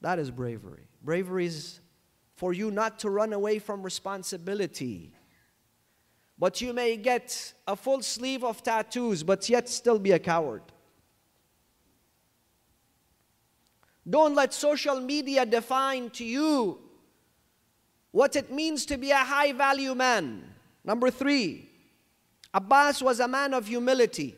That 0.02 0.18
is 0.20 0.32
bravery. 0.32 0.88
Bravery 1.04 1.46
is 1.46 1.80
for 2.36 2.54
you 2.54 2.72
not 2.72 3.00
to 3.00 3.10
run 3.10 3.34
away 3.34 3.60
from 3.60 3.84
responsibility. 3.84 5.14
But 6.40 6.60
you 6.60 6.74
may 6.74 6.98
get 6.98 7.54
a 7.68 7.76
full 7.76 8.02
sleeve 8.02 8.44
of 8.44 8.64
tattoos, 8.64 9.22
but 9.22 9.48
yet 9.48 9.70
still 9.70 10.00
be 10.00 10.12
a 10.12 10.20
coward. 10.20 10.64
Don't 14.12 14.36
let 14.36 14.54
social 14.54 15.00
media 15.00 15.46
define 15.46 16.10
to 16.12 16.26
you 16.26 16.78
what 18.12 18.36
it 18.36 18.52
means 18.52 18.86
to 18.88 18.98
be 18.98 19.12
a 19.12 19.16
high 19.16 19.54
value 19.54 19.96
man. 19.96 20.44
Number 20.84 21.10
three, 21.10 21.70
Abbas 22.54 23.02
was 23.02 23.22
a 23.22 23.28
man 23.28 23.54
of 23.54 23.68
humility. 23.68 24.36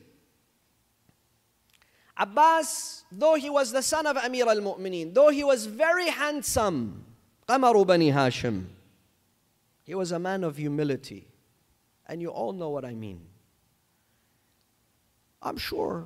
Abbas, 2.16 3.04
though 3.12 3.34
he 3.34 3.50
was 3.50 3.72
the 3.72 3.82
son 3.82 4.06
of 4.06 4.16
Amir 4.18 4.48
al 4.48 4.58
Mu'mineen, 4.58 5.12
though 5.12 5.30
he 5.30 5.44
was 5.44 5.66
very 5.66 6.10
handsome, 6.10 7.04
Qamaru 7.48 7.88
Bani 7.88 8.12
Hashim, 8.12 8.66
he 9.82 9.96
was 9.96 10.12
a 10.12 10.20
man 10.20 10.44
of 10.44 10.56
humility. 10.56 11.28
And 12.06 12.22
you 12.22 12.30
all 12.30 12.54
know 12.54 12.70
what 12.70 12.86
I 12.86 12.94
mean. 12.94 13.22
I'm 15.42 15.58
sure 15.58 16.06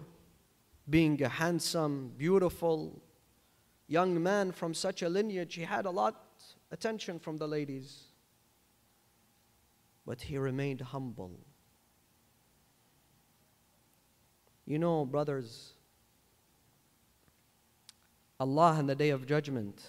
being 0.89 1.21
a 1.21 1.27
handsome, 1.27 2.13
beautiful 2.17 3.01
young 3.87 4.21
man 4.21 4.51
from 4.51 4.73
such 4.73 5.01
a 5.01 5.09
lineage, 5.09 5.55
he 5.55 5.63
had 5.63 5.85
a 5.85 5.91
lot 5.91 6.23
attention 6.71 7.19
from 7.19 7.37
the 7.37 7.47
ladies 7.47 8.07
but 10.07 10.21
he 10.21 10.37
remained 10.37 10.79
humble. 10.79 11.37
You 14.65 14.79
know, 14.79 15.05
brothers, 15.05 15.73
Allah 18.39 18.71
on 18.71 18.87
the 18.87 18.95
day 18.95 19.09
of 19.09 19.27
judgment 19.27 19.81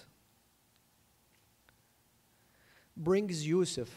brings 2.97 3.47
Yusuf. 3.47 3.89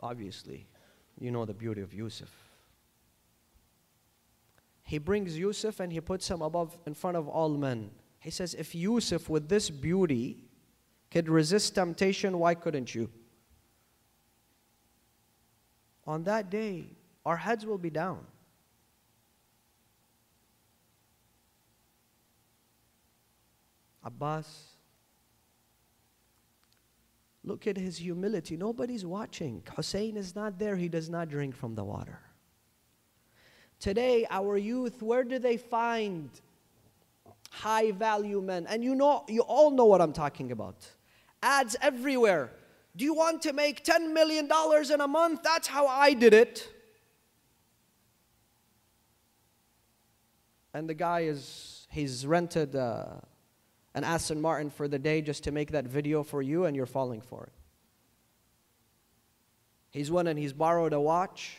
Obviously, 0.00 0.66
you 1.20 1.30
know 1.30 1.44
the 1.44 1.54
beauty 1.54 1.82
of 1.82 1.92
Yusuf. 1.92 2.43
He 4.84 4.98
brings 4.98 5.36
Yusuf 5.36 5.80
and 5.80 5.92
he 5.92 6.00
puts 6.00 6.28
him 6.28 6.42
above 6.42 6.78
in 6.86 6.94
front 6.94 7.16
of 7.16 7.26
all 7.26 7.50
men. 7.56 7.90
He 8.20 8.30
says, 8.30 8.54
If 8.54 8.74
Yusuf 8.74 9.28
with 9.28 9.48
this 9.48 9.70
beauty 9.70 10.44
could 11.10 11.28
resist 11.28 11.74
temptation, 11.74 12.38
why 12.38 12.54
couldn't 12.54 12.94
you? 12.94 13.10
on 16.06 16.24
that 16.24 16.50
day, 16.50 16.90
our 17.24 17.36
heads 17.36 17.64
will 17.64 17.78
be 17.78 17.90
down. 17.90 18.24
Abbas, 24.02 24.46
look 27.42 27.66
at 27.66 27.78
his 27.78 27.96
humility. 27.96 28.56
Nobody's 28.56 29.06
watching. 29.06 29.62
Hussein 29.74 30.18
is 30.18 30.36
not 30.36 30.58
there, 30.58 30.76
he 30.76 30.88
does 30.88 31.08
not 31.08 31.28
drink 31.28 31.56
from 31.56 31.74
the 31.74 31.84
water. 31.84 32.20
Today, 33.84 34.26
our 34.30 34.56
youth, 34.56 35.02
where 35.02 35.24
do 35.24 35.38
they 35.38 35.58
find 35.58 36.30
high 37.50 37.92
value 37.92 38.40
men? 38.40 38.66
And 38.66 38.82
you 38.82 38.94
know, 38.94 39.24
you 39.28 39.42
all 39.42 39.70
know 39.70 39.84
what 39.84 40.00
I'm 40.00 40.14
talking 40.14 40.52
about. 40.52 40.90
Ads 41.42 41.76
everywhere. 41.82 42.50
Do 42.96 43.04
you 43.04 43.12
want 43.12 43.42
to 43.42 43.52
make 43.52 43.84
$10 43.84 44.14
million 44.14 44.48
in 44.90 45.00
a 45.02 45.06
month? 45.06 45.42
That's 45.42 45.66
how 45.66 45.86
I 45.86 46.14
did 46.14 46.32
it. 46.32 46.66
And 50.72 50.88
the 50.88 50.94
guy 50.94 51.24
is, 51.24 51.86
he's 51.90 52.26
rented 52.26 52.74
uh, 52.74 53.16
an 53.94 54.02
Aston 54.02 54.40
Martin 54.40 54.70
for 54.70 54.88
the 54.88 54.98
day 54.98 55.20
just 55.20 55.44
to 55.44 55.50
make 55.50 55.72
that 55.72 55.84
video 55.84 56.22
for 56.22 56.40
you, 56.40 56.64
and 56.64 56.74
you're 56.74 56.86
falling 56.86 57.20
for 57.20 57.44
it. 57.44 57.52
He's 59.90 60.10
went 60.10 60.28
and 60.28 60.38
he's 60.38 60.54
borrowed 60.54 60.94
a 60.94 61.00
watch. 61.02 61.58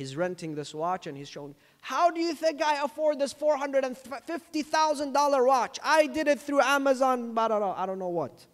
He's 0.00 0.16
renting 0.16 0.54
this 0.54 0.74
watch 0.74 1.06
and 1.06 1.16
he's 1.16 1.28
showing, 1.28 1.54
how 1.80 2.10
do 2.10 2.20
you 2.20 2.34
think 2.34 2.62
I 2.62 2.82
afford 2.82 3.18
this 3.18 3.34
$450,000 3.34 5.46
watch? 5.46 5.78
I 5.84 6.06
did 6.06 6.26
it 6.26 6.40
through 6.40 6.62
Amazon, 6.62 7.36
I 7.36 7.48
don't 7.48 7.60
know, 7.60 7.74
I 7.76 7.86
don't 7.86 7.98
know 7.98 8.08
what 8.08 8.46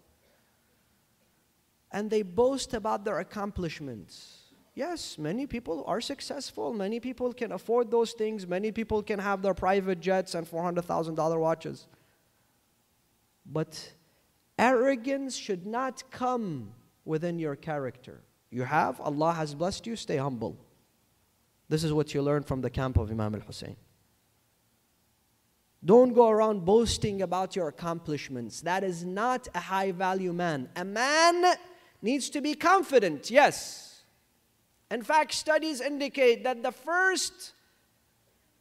and 1.97 2.11
they 2.11 2.23
boast 2.23 2.75
about 2.75 3.05
their 3.05 3.21
accomplishments. 3.21 4.53
Yes, 4.75 5.17
many 5.17 5.47
people 5.47 5.83
are 5.87 6.03
successful. 6.03 6.75
Many 6.75 7.01
people 7.01 7.33
can 7.33 7.53
afford 7.53 7.91
those 7.91 8.13
things. 8.13 8.47
Many 8.47 8.71
people 8.73 9.03
can 9.03 9.19
have 9.19 9.41
their 9.41 9.55
private 9.55 10.01
jets 10.01 10.35
and 10.35 10.47
$400,000 10.47 11.41
watches. 11.41 11.87
But 13.51 13.93
arrogance 14.59 15.37
should 15.37 15.67
not 15.67 16.03
come 16.11 16.73
within 17.07 17.39
your 17.39 17.57
character. 17.57 18.21
You 18.51 18.65
have, 18.65 19.01
Allah 19.01 19.33
has 19.33 19.55
blessed 19.55 19.87
you, 19.87 19.97
stay 19.97 20.19
humble. 20.19 20.59
This 21.69 21.85
is 21.85 21.93
what 21.93 22.15
you 22.15 22.23
learn 22.23 22.43
from 22.43 22.61
the 22.61 22.71
camp 22.71 22.97
of 22.97 23.11
Imam 23.11 23.35
al 23.35 23.41
Hussein. 23.41 23.77
Don't 25.85 26.15
go 26.15 26.31
around 26.31 26.65
boasting 26.65 27.23
about 27.23 27.55
your 27.55 27.69
accomplishments. 27.69 28.61
That 28.63 28.83
is 28.83 29.05
not 29.05 29.47
a 29.55 29.61
high 29.61 29.93
value 29.93 30.33
man. 30.33 30.69
A 30.75 30.85
man 30.85 31.57
needs 32.03 32.31
to 32.31 32.41
be 32.41 32.55
confident, 32.55 33.31
yes. 33.31 34.03
In 34.91 35.03
fact, 35.03 35.35
studies 35.35 35.81
indicate 35.81 36.45
that 36.45 36.63
the 36.63 36.73
first 36.73 37.53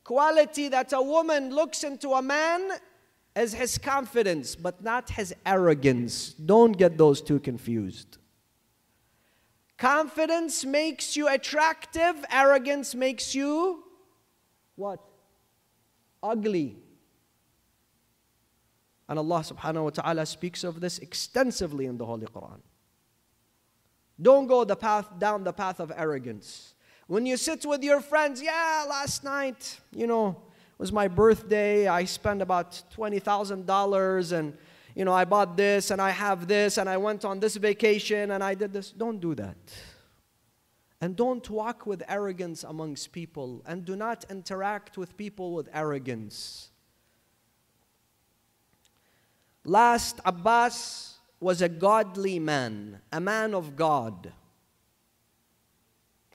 quality 0.04 0.68
that 0.70 0.94
a 0.94 1.02
woman 1.02 1.54
looks 1.54 1.84
into 1.84 2.12
a 2.12 2.22
man 2.22 2.72
is 3.36 3.54
his 3.54 3.78
confidence, 3.78 4.56
but 4.56 4.84
not 4.84 5.10
his 5.10 5.34
arrogance. 5.46 6.34
Don't 6.34 6.78
get 6.78 6.98
those 6.98 7.22
two 7.22 7.40
confused. 7.40 8.18
Confidence 9.78 10.64
makes 10.64 11.18
you 11.18 11.28
attractive, 11.28 12.24
arrogance 12.32 12.96
makes 12.96 13.36
you 13.36 13.84
what? 14.76 15.00
Ugly. 16.24 16.78
And 19.08 19.20
Allah 19.20 19.40
subhanahu 19.40 19.84
wa 19.84 19.90
ta'ala 19.90 20.26
speaks 20.26 20.64
of 20.64 20.80
this 20.80 21.00
extensively 21.00 21.86
in 21.86 21.98
the 21.98 22.06
Holy 22.06 22.26
Quran. 22.26 22.62
Don't 24.20 24.48
go 24.48 24.64
the 24.64 24.76
path 24.76 25.08
down 25.20 25.44
the 25.44 25.54
path 25.54 25.80
of 25.80 25.92
arrogance. 25.96 26.74
When 27.08 27.26
you 27.26 27.38
sit 27.38 27.66
with 27.66 27.84
your 27.84 28.02
friends, 28.02 28.42
yeah, 28.42 28.86
last 28.90 29.24
night, 29.24 29.80
you 29.92 30.08
know, 30.08 30.30
it 30.30 30.80
was 30.80 30.92
my 30.92 31.08
birthday. 31.08 31.88
I 31.88 32.06
spent 32.06 32.42
about 32.42 32.82
$20,000 32.98 34.32
and 34.32 34.58
you 34.96 35.04
know, 35.04 35.14
I 35.14 35.26
bought 35.26 35.58
this 35.58 35.92
and 35.92 36.02
I 36.02 36.12
have 36.12 36.48
this 36.48 36.78
and 36.78 36.90
I 36.90 36.96
went 36.96 37.26
on 37.26 37.42
this 37.42 37.58
vacation 37.58 38.32
and 38.32 38.42
I 38.42 38.56
did 38.56 38.72
this. 38.72 38.92
Don't 38.92 39.20
do 39.20 39.36
that. 39.36 39.58
And 41.02 41.18
don't 41.18 41.48
walk 41.50 41.86
with 41.86 42.02
arrogance 42.08 42.64
amongst 42.64 43.12
people 43.12 43.62
and 43.68 43.84
do 43.84 43.98
not 43.98 44.24
interact 44.30 44.98
with 44.98 45.18
people 45.18 45.54
with 45.54 45.68
arrogance. 45.74 46.70
Last, 49.66 50.22
Abbas 50.24 51.18
was 51.42 51.62
a 51.62 51.68
godly 51.68 52.40
man, 52.40 53.02
a 53.12 53.20
man 53.20 53.54
of 53.54 53.76
God. 53.76 54.32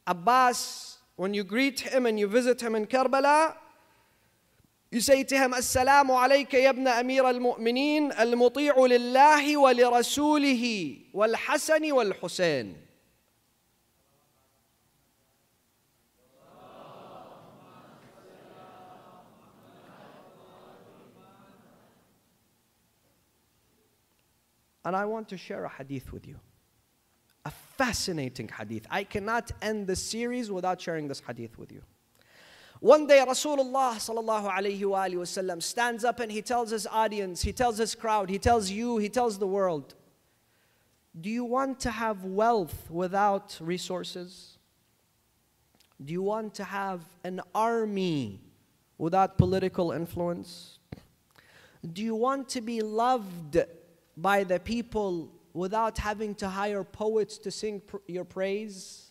Abbas, 0.06 0.98
when 1.16 1.32
you 1.32 1.44
greet 1.44 1.80
him 1.80 2.04
and 2.04 2.20
you 2.20 2.26
visit 2.26 2.60
him 2.60 2.74
in 2.74 2.86
Karbala, 2.86 3.54
you 4.90 5.00
say 5.00 5.22
to 5.22 5.36
him, 5.36 5.52
Assalamu 5.52 6.10
alayka 6.10 6.54
ya 6.54 6.70
ibn 6.70 6.86
Amir 6.86 7.24
al-Mu'mineen, 7.24 8.12
al-muti'u 8.16 8.74
lillahi 8.74 9.56
wa 9.56 9.70
li 9.70 9.82
rasulihi, 9.82 11.12
wal-Hasani 11.12 11.92
wal-Husayn. 11.92 12.74
And 24.84 24.96
I 24.96 25.04
want 25.04 25.28
to 25.28 25.36
share 25.36 25.64
a 25.64 25.68
hadith 25.68 26.10
with 26.12 26.26
you. 26.26 26.40
A 27.44 27.52
fascinating 27.76 28.48
hadith. 28.48 28.86
I 28.90 29.04
cannot 29.04 29.52
end 29.62 29.86
the 29.86 29.94
series 29.94 30.50
without 30.50 30.80
sharing 30.80 31.06
this 31.06 31.20
hadith 31.20 31.58
with 31.58 31.70
you. 31.70 31.82
One 32.80 33.06
day 33.06 33.22
Rasulullah 33.26 33.92
sallallahu 33.96 34.50
alayhi 34.50 34.84
wa 34.86 35.06
wasallam 35.06 35.62
stands 35.62 36.02
up 36.02 36.18
and 36.18 36.32
he 36.32 36.40
tells 36.40 36.70
his 36.70 36.86
audience, 36.86 37.42
he 37.42 37.52
tells 37.52 37.76
his 37.76 37.94
crowd, 37.94 38.30
he 38.30 38.38
tells 38.38 38.70
you, 38.70 38.96
he 38.96 39.10
tells 39.10 39.38
the 39.38 39.46
world, 39.46 39.94
do 41.20 41.28
you 41.28 41.44
want 41.44 41.78
to 41.80 41.90
have 41.90 42.24
wealth 42.24 42.90
without 42.90 43.58
resources? 43.60 44.56
Do 46.02 46.14
you 46.14 46.22
want 46.22 46.54
to 46.54 46.64
have 46.64 47.02
an 47.22 47.42
army 47.54 48.40
without 48.96 49.36
political 49.36 49.92
influence? 49.92 50.78
Do 51.92 52.02
you 52.02 52.14
want 52.14 52.48
to 52.50 52.62
be 52.62 52.80
loved 52.80 53.58
by 54.16 54.44
the 54.44 54.58
people 54.58 55.30
without 55.52 55.98
having 55.98 56.34
to 56.36 56.48
hire 56.48 56.84
poets 56.84 57.36
to 57.38 57.50
sing 57.50 57.80
pr- 57.80 57.96
your 58.06 58.24
praise? 58.24 59.09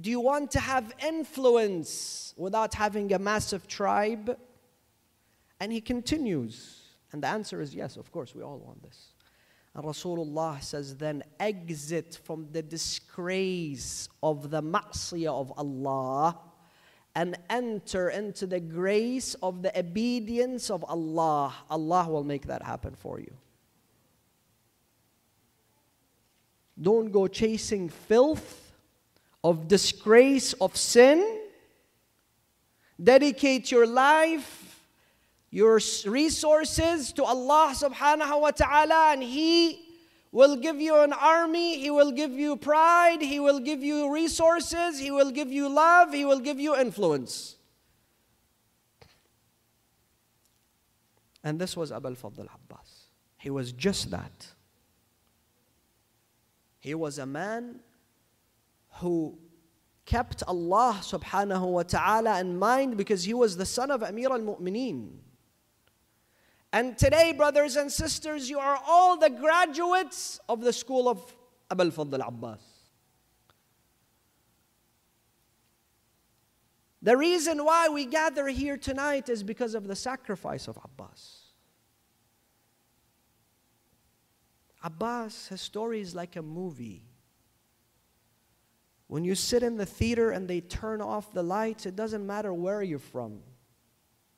Do 0.00 0.10
you 0.10 0.20
want 0.20 0.50
to 0.52 0.60
have 0.60 0.94
influence 1.06 2.34
without 2.36 2.74
having 2.74 3.12
a 3.12 3.18
massive 3.18 3.66
tribe? 3.68 4.38
And 5.60 5.70
he 5.72 5.80
continues. 5.80 6.80
And 7.12 7.22
the 7.22 7.28
answer 7.28 7.60
is 7.60 7.74
yes, 7.74 7.96
of 7.96 8.10
course, 8.10 8.34
we 8.34 8.42
all 8.42 8.58
want 8.58 8.82
this. 8.82 9.12
And 9.74 9.84
Rasulullah 9.84 10.62
says, 10.62 10.96
then 10.96 11.22
exit 11.40 12.18
from 12.24 12.48
the 12.52 12.62
disgrace 12.62 14.08
of 14.22 14.50
the 14.50 14.62
ma'siyah 14.62 15.32
of 15.32 15.52
Allah 15.56 16.38
and 17.14 17.38
enter 17.50 18.08
into 18.08 18.46
the 18.46 18.60
grace 18.60 19.34
of 19.42 19.62
the 19.62 19.78
obedience 19.78 20.70
of 20.70 20.84
Allah. 20.84 21.54
Allah 21.70 22.06
will 22.08 22.24
make 22.24 22.46
that 22.46 22.62
happen 22.62 22.94
for 22.94 23.18
you. 23.20 23.32
Don't 26.80 27.10
go 27.10 27.26
chasing 27.26 27.88
filth 27.90 28.61
of 29.44 29.68
disgrace 29.68 30.52
of 30.54 30.76
sin. 30.76 31.40
Dedicate 33.02 33.70
your 33.70 33.86
life, 33.86 34.80
your 35.50 35.80
resources 36.06 37.12
to 37.14 37.24
Allah 37.24 37.74
subhanahu 37.74 38.40
wa 38.40 38.50
ta'ala, 38.50 39.12
and 39.12 39.22
He 39.22 39.80
will 40.30 40.56
give 40.56 40.80
you 40.80 41.00
an 41.00 41.12
army, 41.12 41.78
He 41.78 41.90
will 41.90 42.12
give 42.12 42.32
you 42.32 42.56
pride, 42.56 43.20
He 43.20 43.40
will 43.40 43.60
give 43.60 43.82
you 43.82 44.12
resources, 44.12 44.98
He 44.98 45.10
will 45.10 45.30
give 45.30 45.50
you 45.50 45.68
love, 45.68 46.12
He 46.12 46.24
will 46.24 46.40
give 46.40 46.60
you 46.60 46.76
influence. 46.76 47.56
And 51.44 51.58
this 51.58 51.76
was 51.76 51.90
Abu 51.90 52.08
al-Fadl 52.08 52.46
Abbas. 52.54 53.08
He 53.36 53.50
was 53.50 53.72
just 53.72 54.10
that. 54.12 54.46
He 56.78 56.94
was 56.94 57.18
a 57.18 57.26
man 57.26 57.80
who 59.02 59.38
kept 60.06 60.42
Allah 60.48 60.98
subhanahu 61.02 61.66
wa 61.66 61.82
ta'ala 61.82 62.40
in 62.40 62.58
mind 62.58 62.96
because 62.96 63.24
he 63.24 63.34
was 63.34 63.56
the 63.56 63.66
son 63.66 63.90
of 63.90 64.02
Amir 64.02 64.30
al-Mu'mineen. 64.30 65.18
And 66.72 66.96
today, 66.96 67.32
brothers 67.32 67.76
and 67.76 67.92
sisters, 67.92 68.48
you 68.48 68.58
are 68.58 68.78
all 68.86 69.18
the 69.18 69.28
graduates 69.28 70.40
of 70.48 70.62
the 70.62 70.72
school 70.72 71.08
of 71.08 71.34
Abu 71.70 71.82
al-Fadl 71.84 72.26
Abbas. 72.26 72.60
The 77.02 77.16
reason 77.16 77.64
why 77.64 77.88
we 77.88 78.06
gather 78.06 78.46
here 78.46 78.76
tonight 78.76 79.28
is 79.28 79.42
because 79.42 79.74
of 79.74 79.88
the 79.88 79.96
sacrifice 79.96 80.68
of 80.68 80.78
Abbas. 80.82 81.40
Abbas, 84.84 85.48
his 85.48 85.60
story 85.60 86.00
is 86.00 86.14
like 86.14 86.36
a 86.36 86.42
movie. 86.42 87.02
When 89.12 89.24
you 89.24 89.34
sit 89.34 89.62
in 89.62 89.76
the 89.76 89.84
theater 89.84 90.30
and 90.30 90.48
they 90.48 90.62
turn 90.62 91.02
off 91.02 91.34
the 91.34 91.42
lights, 91.42 91.84
it 91.84 91.94
doesn't 91.94 92.26
matter 92.26 92.54
where 92.54 92.82
you're 92.82 92.98
from. 92.98 93.40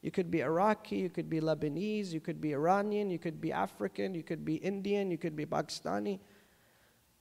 You 0.02 0.10
could 0.10 0.32
be 0.32 0.42
Iraqi, 0.42 0.96
you 0.96 1.10
could 1.10 1.30
be 1.30 1.38
Lebanese, 1.38 2.10
you 2.10 2.18
could 2.18 2.40
be 2.40 2.54
Iranian, 2.54 3.08
you 3.08 3.20
could 3.20 3.40
be 3.40 3.52
African, 3.52 4.16
you 4.16 4.24
could 4.24 4.44
be 4.44 4.56
Indian, 4.56 5.12
you 5.12 5.16
could 5.16 5.36
be 5.36 5.46
Pakistani. 5.46 6.18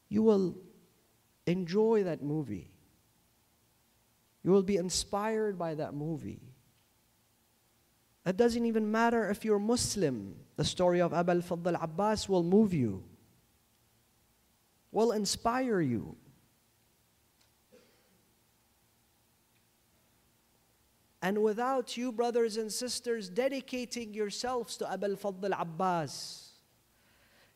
You 0.10 0.24
will 0.24 0.56
enjoy 1.46 2.06
that 2.06 2.24
movie. 2.24 2.72
You 4.42 4.50
will 4.50 4.64
be 4.64 4.78
inspired 4.78 5.60
by 5.60 5.76
that 5.76 5.94
movie. 5.94 6.42
It 8.26 8.36
doesn't 8.36 8.66
even 8.66 8.92
matter 8.92 9.30
if 9.30 9.46
you're 9.46 9.60
Muslim. 9.60 10.38
The 10.56 10.66
story 10.66 11.02
of 11.02 11.14
Abu 11.14 11.34
al-Fadl 11.34 11.78
Abbas 11.80 12.28
will 12.28 12.42
move 12.42 12.74
you, 12.74 13.04
will 14.92 15.12
inspire 15.12 15.82
you. 15.82 16.18
And 21.24 21.42
without 21.42 21.96
you, 21.96 22.12
brothers 22.12 22.58
and 22.58 22.70
sisters, 22.70 23.30
dedicating 23.30 24.14
yourselves 24.14 24.76
to 24.76 24.92
Abu 24.92 25.06
al-Fadl 25.06 25.56
Abbas, 25.58 26.50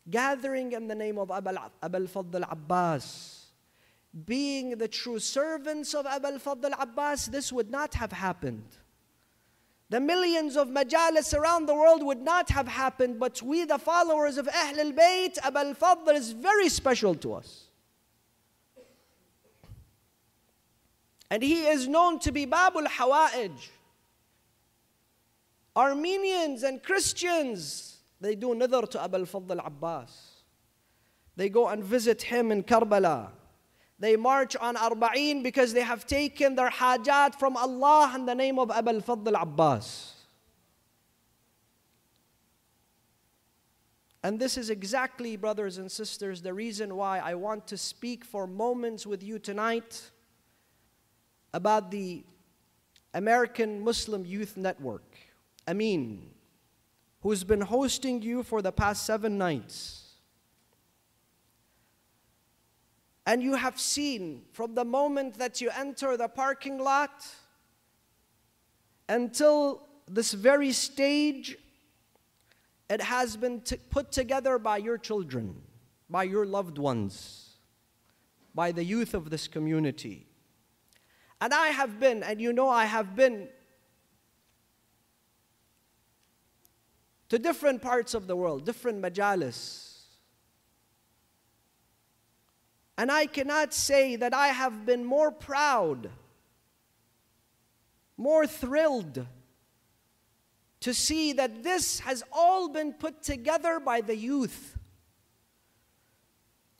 gathering 0.09 0.72
in 0.72 0.88
the 0.88 0.95
name 0.95 1.18
of 1.18 1.30
Abu 1.30 1.49
al-Fadl 1.49 2.47
Abbas, 2.49 3.47
being 4.26 4.78
the 4.78 4.88
true 4.88 5.20
servants 5.20 5.93
of 5.93 6.05
Abu 6.05 6.28
al-Fadl 6.28 6.72
Abbas, 6.80 7.26
this 7.26 7.51
would 7.51 7.70
not 7.70 7.93
have 7.95 8.13
happened. 8.13 8.78
The 9.89 9.99
millions 9.99 10.55
of 10.55 10.70
majalis 10.70 11.38
around 11.38 11.65
the 11.65 11.76
world 11.76 12.03
would 12.03 12.22
not 12.22 12.49
have 12.49 12.70
happened, 12.70 13.20
but 13.20 13.41
we, 13.41 13.65
the 13.65 13.78
followers 13.78 14.38
of 14.38 14.47
Ahl 14.47 14.80
al-Bayt, 14.80 15.39
Abu 15.43 15.57
al-Fadl 15.57 16.13
is 16.13 16.32
very 16.32 16.70
special 16.70 17.15
to 17.15 17.34
us. 17.34 17.66
And 21.30 21.43
he 21.43 21.65
is 21.67 21.88
known 21.88 22.19
to 22.19 22.32
be 22.32 22.45
Babul 22.45 22.88
Hawa'ij. 22.88 23.51
Armenians 25.75 26.63
and 26.63 26.82
Christians, 26.82 27.97
they 28.19 28.36
do 28.36 28.55
nadhr 28.55 28.89
to 28.89 29.03
Abu 29.03 29.17
al-Fadl 29.17 29.59
Abbas. 29.63 30.11
They 31.36 31.49
go 31.49 31.67
and 31.67 31.84
visit 31.84 32.23
him 32.23 32.51
in 32.51 32.63
Karbala. 32.63 33.30
They 33.99 34.15
march 34.15 34.55
on 34.55 34.75
Arba'in 34.75 35.43
because 35.43 35.73
they 35.73 35.82
have 35.82 36.07
taken 36.07 36.55
their 36.55 36.69
hajat 36.69 37.36
from 37.36 37.57
Allah 37.57 38.11
in 38.15 38.25
the 38.25 38.34
name 38.34 38.57
of 38.57 38.71
Abu 38.71 38.89
al-Fadl 38.89 39.39
Abbas. 39.39 40.13
And 44.23 44.39
this 44.39 44.57
is 44.57 44.69
exactly, 44.69 45.36
brothers 45.36 45.78
and 45.78 45.91
sisters, 45.91 46.41
the 46.41 46.53
reason 46.53 46.95
why 46.95 47.19
I 47.19 47.36
want 47.36 47.67
to 47.67 47.78
speak 47.78 48.25
for 48.25 48.47
moments 48.47 49.05
with 49.05 49.21
you 49.21 49.38
tonight 49.38 50.09
about 51.57 51.89
the 51.89 52.23
American 53.15 53.83
Muslim 53.83 54.23
Youth 54.23 54.57
Network, 54.57 55.17
Amin, 55.67 56.29
who's 57.21 57.43
been 57.43 57.61
hosting 57.61 58.21
you 58.21 58.43
for 58.43 58.61
the 58.61 58.71
past 58.71 59.07
seven 59.07 59.39
nights. 59.39 60.11
And 63.25 63.41
you 63.41 63.55
have 63.55 63.79
seen 63.79 64.43
from 64.53 64.75
the 64.75 64.85
moment 64.85 65.39
that 65.39 65.59
you 65.59 65.71
enter 65.75 66.15
the 66.15 66.27
parking 66.27 66.77
lot 66.77 67.25
until 69.09 69.87
this 70.07 70.33
very 70.33 70.71
stage, 70.71 71.57
it 72.87 73.01
has 73.01 73.35
been 73.35 73.63
put 73.89 74.11
together 74.11 74.59
by 74.59 74.77
your 74.77 74.99
children, 74.99 75.59
by 76.07 76.21
your 76.21 76.45
loved 76.45 76.77
ones, 76.77 77.55
by 78.53 78.71
the 78.71 78.83
youth 78.83 79.15
of 79.15 79.31
this 79.31 79.47
community. 79.47 80.27
And 81.39 81.53
I 81.53 81.67
have 81.67 81.99
been, 81.99 82.23
and 82.23 82.41
you 82.41 82.51
know 82.51 82.69
I 82.69 82.85
have 82.85 83.15
been 83.15 83.47
to 87.29 87.38
different 87.38 87.81
parts 87.81 88.13
of 88.13 88.27
the 88.27 88.35
world, 88.35 88.65
different 88.65 89.01
majalis. 89.01 89.83
And 92.97 93.11
I 93.11 93.27
cannot 93.27 93.73
say 93.73 94.15
that 94.15 94.33
I 94.33 94.47
have 94.47 94.85
been 94.85 95.05
more 95.05 95.31
proud, 95.31 96.09
more 98.17 98.47
thrilled 98.47 99.27
to 100.79 100.93
see 100.93 101.33
that 101.33 101.63
this 101.63 101.99
has 101.99 102.23
all 102.31 102.69
been 102.69 102.93
put 102.93 103.21
together 103.21 103.79
by 103.79 104.01
the 104.01 104.15
youth 104.15 104.76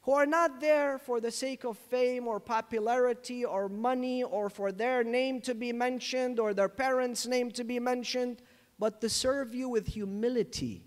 who 0.08 0.14
are 0.14 0.26
not 0.26 0.62
there 0.62 0.98
for 0.98 1.20
the 1.20 1.30
sake 1.30 1.66
of 1.66 1.78
fame 1.78 2.30
or 2.30 2.40
popularity 2.40 3.44
or 3.44 3.68
money 3.68 4.24
or 4.24 4.50
for 4.50 4.72
their 4.72 5.04
name 5.04 5.42
to 5.42 5.54
be 5.54 5.74
mentioned 5.74 6.40
or 6.40 6.54
their 6.54 6.70
parents' 6.70 7.28
name 7.28 7.52
to 7.52 7.66
be 7.66 7.78
mentioned, 7.78 8.42
but 8.80 9.02
to 9.02 9.10
serve 9.10 9.54
you 9.54 9.68
with 9.68 9.86
humility, 9.86 10.86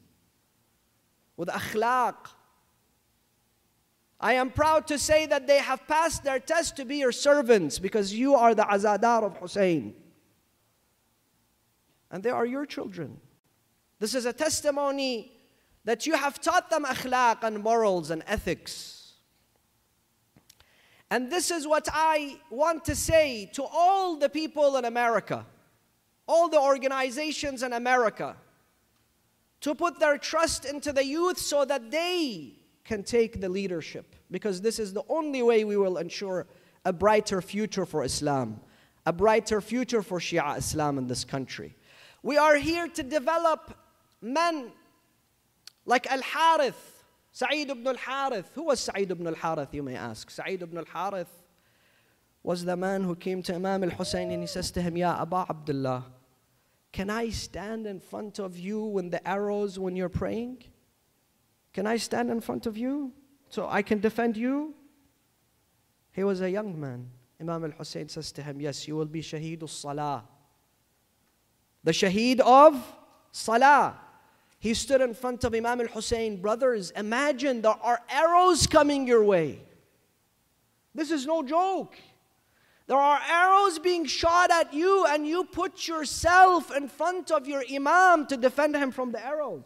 with 1.36 1.50
akhlaq. 1.50 2.14
I 4.18 4.32
am 4.32 4.48
proud 4.48 4.86
to 4.86 4.98
say 4.98 5.26
that 5.26 5.46
they 5.46 5.58
have 5.58 5.86
passed 5.86 6.24
their 6.24 6.38
test 6.38 6.76
to 6.76 6.86
be 6.86 6.96
your 6.96 7.12
servants 7.12 7.78
because 7.78 8.14
you 8.14 8.36
are 8.36 8.54
the 8.54 8.62
azadar 8.64 9.22
of 9.22 9.36
Hussein. 9.36 9.96
And 12.10 12.22
they 12.22 12.30
are 12.30 12.46
your 12.46 12.64
children. 12.64 13.20
This 13.98 14.14
is 14.14 14.24
a 14.24 14.32
testimony 14.32 15.30
that 15.84 16.06
you 16.06 16.16
have 16.16 16.40
taught 16.40 16.70
them 16.70 16.86
akhlaq 16.86 17.42
and 17.42 17.62
morals 17.62 18.10
and 18.10 18.22
ethics. 18.26 18.99
And 21.10 21.30
this 21.30 21.50
is 21.50 21.66
what 21.66 21.88
I 21.92 22.36
want 22.50 22.84
to 22.84 22.94
say 22.94 23.50
to 23.54 23.64
all 23.64 24.16
the 24.16 24.28
people 24.28 24.76
in 24.76 24.84
America, 24.84 25.44
all 26.26 26.48
the 26.48 26.60
organizations 26.60 27.62
in 27.62 27.72
America, 27.72 28.36
to 29.62 29.74
put 29.74 29.98
their 29.98 30.18
trust 30.18 30.64
into 30.64 30.92
the 30.92 31.04
youth 31.04 31.38
so 31.38 31.64
that 31.64 31.90
they 31.90 32.54
can 32.84 33.02
take 33.02 33.40
the 33.40 33.48
leadership. 33.48 34.14
Because 34.30 34.60
this 34.60 34.78
is 34.78 34.92
the 34.92 35.02
only 35.08 35.42
way 35.42 35.64
we 35.64 35.76
will 35.76 35.98
ensure 35.98 36.46
a 36.84 36.92
brighter 36.92 37.42
future 37.42 37.84
for 37.84 38.04
Islam, 38.04 38.60
a 39.04 39.12
brighter 39.12 39.60
future 39.60 40.02
for 40.02 40.20
Shia 40.20 40.56
Islam 40.58 40.96
in 40.96 41.06
this 41.08 41.24
country. 41.24 41.76
We 42.22 42.38
are 42.38 42.56
here 42.56 42.86
to 42.88 43.02
develop 43.02 43.74
men 44.22 44.70
like 45.84 46.06
Al 46.10 46.22
Harith, 46.22 46.89
Sa'id 47.32 47.70
ibn 47.70 47.86
al 47.86 47.96
Harith. 47.96 48.50
Who 48.54 48.64
was 48.64 48.80
Sa'id 48.80 49.10
ibn 49.10 49.26
al 49.26 49.34
Harith, 49.34 49.72
you 49.72 49.82
may 49.82 49.96
ask? 49.96 50.30
Sa'id 50.30 50.62
ibn 50.62 50.78
al 50.78 50.84
Harith 50.84 51.30
was 52.42 52.64
the 52.64 52.76
man 52.76 53.04
who 53.04 53.14
came 53.14 53.42
to 53.42 53.54
Imam 53.54 53.84
al 53.84 53.90
Hussein 53.90 54.30
and 54.30 54.42
he 54.42 54.46
says 54.46 54.70
to 54.72 54.82
him, 54.82 54.96
Ya 54.96 55.20
Aba 55.20 55.46
Abdullah, 55.48 56.06
can 56.92 57.10
I 57.10 57.28
stand 57.30 57.86
in 57.86 58.00
front 58.00 58.38
of 58.38 58.58
you 58.58 58.82
when 58.84 59.10
the 59.10 59.26
arrows 59.28 59.78
when 59.78 59.94
you're 59.94 60.08
praying? 60.08 60.64
Can 61.72 61.86
I 61.86 61.98
stand 61.98 62.30
in 62.30 62.40
front 62.40 62.66
of 62.66 62.76
you 62.76 63.12
so 63.48 63.68
I 63.68 63.82
can 63.82 64.00
defend 64.00 64.36
you? 64.36 64.74
He 66.12 66.24
was 66.24 66.40
a 66.40 66.50
young 66.50 66.80
man. 66.80 67.10
Imam 67.40 67.64
al 67.64 67.70
Hussein 67.70 68.08
says 68.08 68.32
to 68.32 68.42
him, 68.42 68.60
Yes, 68.60 68.88
you 68.88 68.96
will 68.96 69.06
be 69.06 69.22
Shaheed 69.22 69.62
al 69.62 69.68
Salah 69.68 70.24
the 71.82 71.92
Shaheed 71.92 72.40
of 72.40 72.74
Salah. 73.32 73.98
He 74.60 74.74
stood 74.74 75.00
in 75.00 75.14
front 75.14 75.42
of 75.44 75.54
Imam 75.54 75.80
al 75.80 75.86
Hussein. 75.86 76.36
Brothers, 76.36 76.90
imagine 76.90 77.62
there 77.62 77.72
are 77.82 78.00
arrows 78.10 78.66
coming 78.66 79.06
your 79.06 79.24
way. 79.24 79.58
This 80.94 81.10
is 81.10 81.26
no 81.26 81.42
joke. 81.42 81.96
There 82.86 82.98
are 82.98 83.20
arrows 83.26 83.78
being 83.78 84.04
shot 84.04 84.50
at 84.50 84.74
you, 84.74 85.06
and 85.08 85.26
you 85.26 85.44
put 85.44 85.88
yourself 85.88 86.76
in 86.76 86.88
front 86.88 87.30
of 87.30 87.48
your 87.48 87.64
Imam 87.72 88.26
to 88.26 88.36
defend 88.36 88.76
him 88.76 88.90
from 88.90 89.12
the 89.12 89.24
arrows. 89.24 89.64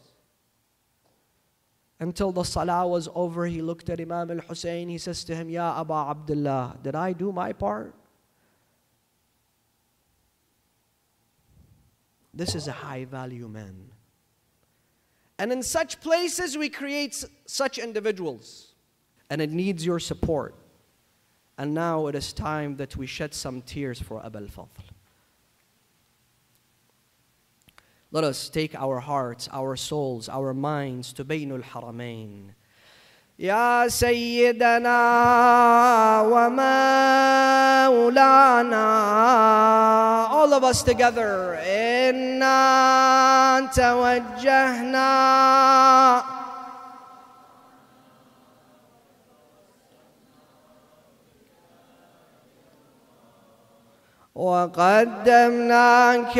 Until 1.99 2.31
the 2.31 2.45
salah 2.45 2.87
was 2.87 3.09
over, 3.15 3.47
he 3.47 3.63
looked 3.63 3.89
at 3.89 4.01
Imam 4.01 4.31
al 4.31 4.39
Hussein. 4.39 4.89
He 4.89 4.99
says 4.99 5.25
to 5.25 5.35
him, 5.35 5.49
Ya 5.49 5.81
Aba 5.81 6.11
Abdullah, 6.11 6.79
did 6.83 6.95
I 6.95 7.15
do 7.15 7.33
my 7.33 7.53
part? 7.53 7.95
This 12.33 12.55
is 12.55 12.69
a 12.69 12.73
high 12.73 13.07
value 13.07 13.49
man. 13.49 13.94
And 15.39 15.53
in 15.53 15.63
such 15.63 16.01
places, 16.01 16.57
we 16.57 16.69
create 16.69 17.25
such 17.47 17.79
individuals. 17.79 18.75
And 19.31 19.41
it 19.41 19.51
needs 19.51 19.85
your 19.85 19.99
support. 19.99 20.55
And 21.59 21.75
now 21.75 22.07
it 22.09 22.15
is 22.15 22.33
time 22.33 22.77
that 22.77 22.97
we 22.97 23.07
shed 23.07 23.35
some 23.35 23.63
tears 23.63 24.01
for 24.01 24.21
Abul 24.23 24.49
Fadl. 24.49 24.69
Let 28.11 28.23
us 28.23 28.49
take 28.49 28.77
our 28.77 29.01
hearts, 29.01 29.49
our 29.53 29.75
souls, 29.75 30.29
our 30.29 30.55
minds 30.55 31.13
to 31.15 31.25
Bainul 31.25 31.65
Haramain. 31.65 32.51
يا 33.40 33.88
سيدنا 33.88 35.00
ومولانا 37.90 38.90
all 40.32 40.54
of 40.54 40.64
us 40.64 40.84
together 40.84 41.56
إنا 41.68 42.60
توجهنا 43.76 45.14
وقدمناك 54.35 56.35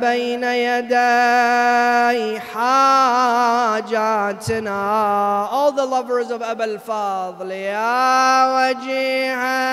بين 0.00 0.44
يدي 0.44 2.40
حاجاتنا 2.40 4.78
all 5.52 5.70
the 5.72 5.86
lovers 5.86 6.30
of 6.32 6.42
أبا 6.42 6.64
الفضل 6.64 7.50
يا 7.50 8.70
وجيها 8.70 9.68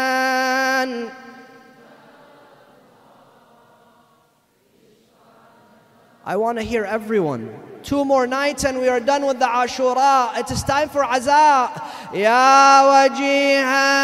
I 6.27 6.37
want 6.37 6.57
to 6.57 6.63
hear 6.63 6.83
everyone. 6.85 7.53
Two 7.85 8.03
more 8.03 8.25
nights 8.25 8.65
and 8.65 8.81
we 8.81 8.87
are 8.87 8.99
done 8.99 9.27
with 9.27 9.37
the 9.37 9.45
Ashura. 9.45 10.35
It 10.35 10.49
is 10.49 10.63
time 10.63 10.89
for 10.89 11.03
Aza. 11.03 11.69
Ya 12.15 12.81
wajihan 12.89 14.01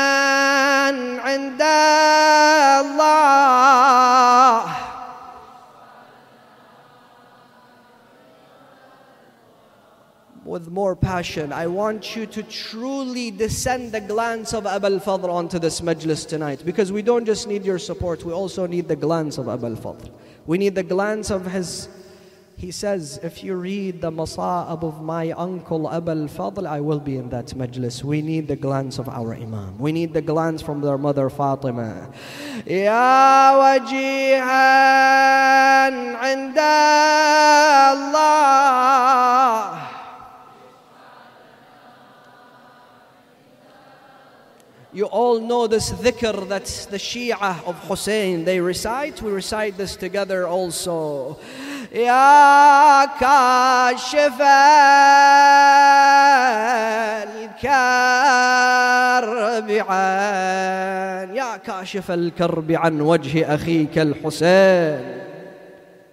Allah. 2.69 3.31
with 10.45 10.69
more 10.69 10.95
passion. 10.95 11.51
I 11.51 11.65
want 11.65 12.15
you 12.15 12.27
to 12.27 12.43
truly 12.43 13.31
descend 13.31 13.93
the 13.93 14.01
glance 14.01 14.53
of 14.53 14.65
Abul 14.67 14.99
Fadl 14.99 15.29
onto 15.29 15.57
this 15.57 15.81
majlis 15.81 16.27
tonight 16.27 16.61
because 16.65 16.91
we 16.91 17.01
don't 17.01 17.25
just 17.25 17.47
need 17.47 17.63
your 17.65 17.79
support, 17.79 18.23
we 18.25 18.33
also 18.33 18.67
need 18.67 18.87
the 18.87 18.95
glance 18.95 19.37
of 19.39 19.47
Abul 19.47 19.75
Fadl. 19.77 20.11
We 20.45 20.57
need 20.59 20.75
the 20.75 20.83
glance 20.83 21.31
of 21.31 21.45
his 21.49 21.87
he 22.61 22.69
says, 22.69 23.19
if 23.23 23.43
you 23.43 23.55
read 23.55 24.01
the 24.01 24.11
Masa'ab 24.11 24.83
of 24.83 25.01
my 25.01 25.31
uncle 25.31 25.89
Abul 25.89 26.27
Fadl, 26.27 26.67
I 26.67 26.79
will 26.79 26.99
be 26.99 27.17
in 27.17 27.27
that 27.29 27.47
majlis. 27.57 28.03
We 28.03 28.21
need 28.21 28.47
the 28.47 28.55
glance 28.55 28.99
of 28.99 29.09
our 29.09 29.33
Imam. 29.33 29.79
We 29.79 29.91
need 29.91 30.13
the 30.13 30.21
glance 30.21 30.61
from 30.61 30.79
their 30.79 30.99
mother 30.99 31.27
Fatima. 31.31 32.13
Ya 32.67 33.57
wajihan 33.57 34.61
Allah. 37.81 38.21
You 44.93 45.05
all 45.05 45.39
know 45.39 45.65
this 45.65 45.89
dhikr 45.89 46.47
that 46.49 46.65
the 46.91 46.97
Shia 46.97 47.63
of 47.65 47.79
Hussein 47.87 48.45
they 48.45 48.59
recite. 48.59 49.19
We 49.23 49.31
recite 49.31 49.77
this 49.77 49.95
together 49.95 50.47
also. 50.47 51.39
يا 51.91 53.05
كاشف 53.05 54.41
الكرب 58.71 59.71
عن 59.89 61.35
يا 61.35 61.57
كاشف 61.57 62.11
الكرب 62.11 62.71
عن 62.71 63.01
وجه 63.01 63.55
أخيك 63.55 63.97
الحسين. 63.97 65.21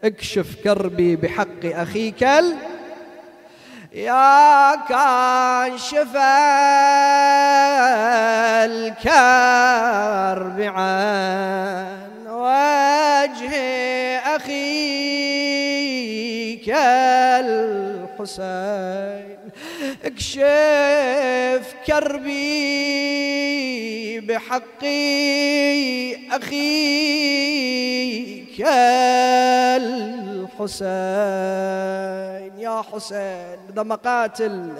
اكشف 0.04 0.54
كربي 0.64 1.16
بحق 1.16 1.64
أخيك 1.64 2.22
ال 2.24 2.56
يا 3.92 4.74
كاشف 4.74 6.16
الكرب 8.64 10.60
عن 10.60 11.98
وجه 12.26 13.54
أخيك 14.36 14.77
الحسين 17.40 19.38
اكشف 20.04 21.74
كربي 21.86 22.48
بحقي 24.20 25.08
أخي 26.30 26.88
الحسين. 31.28 32.58
يا 32.58 32.82
حسين 32.92 33.58
ضمقاتل 33.74 34.72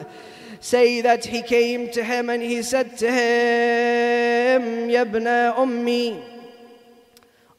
سيدة 0.60 1.20
حكيمتها 1.32 2.22
من 2.22 2.40
هي 2.40 2.62
ستهم 2.62 3.08
يا 4.90 5.00
ابن 5.00 5.26
أمي 5.26 6.37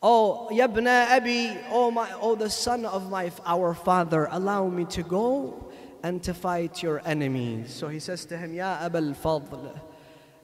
Oh, 0.07 0.51
Yabna 0.53 1.17
Abi, 1.17 1.57
oh 1.71 1.91
my, 1.91 2.13
oh 2.21 2.35
the 2.35 2.51
son 2.51 2.85
of 2.85 3.09
my, 3.11 3.33
our 3.47 3.73
father, 3.73 4.29
allow 4.31 4.69
me 4.69 4.85
to 4.87 5.03
go 5.03 5.73
and 6.03 6.23
to 6.25 6.35
fight 6.35 6.83
your 6.83 7.01
enemies. 7.07 7.73
So 7.73 7.89
he 7.89 7.99
says 7.99 8.27
to 8.27 8.37
him, 8.37 8.53
Ya 8.53 8.85
Abul 8.85 9.15
Fadl, 9.15 9.81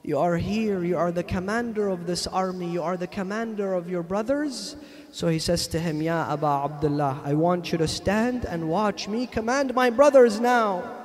you 0.01 0.17
are 0.17 0.35
here, 0.35 0.83
you 0.83 0.97
are 0.97 1.11
the 1.11 1.21
commander 1.23 1.89
of 1.89 2.07
this 2.07 2.25
army, 2.25 2.71
you 2.71 2.81
are 2.81 2.97
the 2.97 3.05
commander 3.05 3.75
of 3.75 3.87
your 3.87 4.01
brothers. 4.01 4.75
So 5.11 5.27
he 5.27 5.37
says 5.37 5.67
to 5.67 5.79
him, 5.79 6.01
Ya 6.01 6.25
Aba 6.27 6.63
Abdullah, 6.65 7.21
I 7.23 7.35
want 7.35 7.71
you 7.71 7.77
to 7.77 7.87
stand 7.87 8.45
and 8.45 8.67
watch 8.67 9.07
me 9.07 9.27
command 9.27 9.75
my 9.75 9.91
brothers 9.91 10.39
now. 10.39 10.97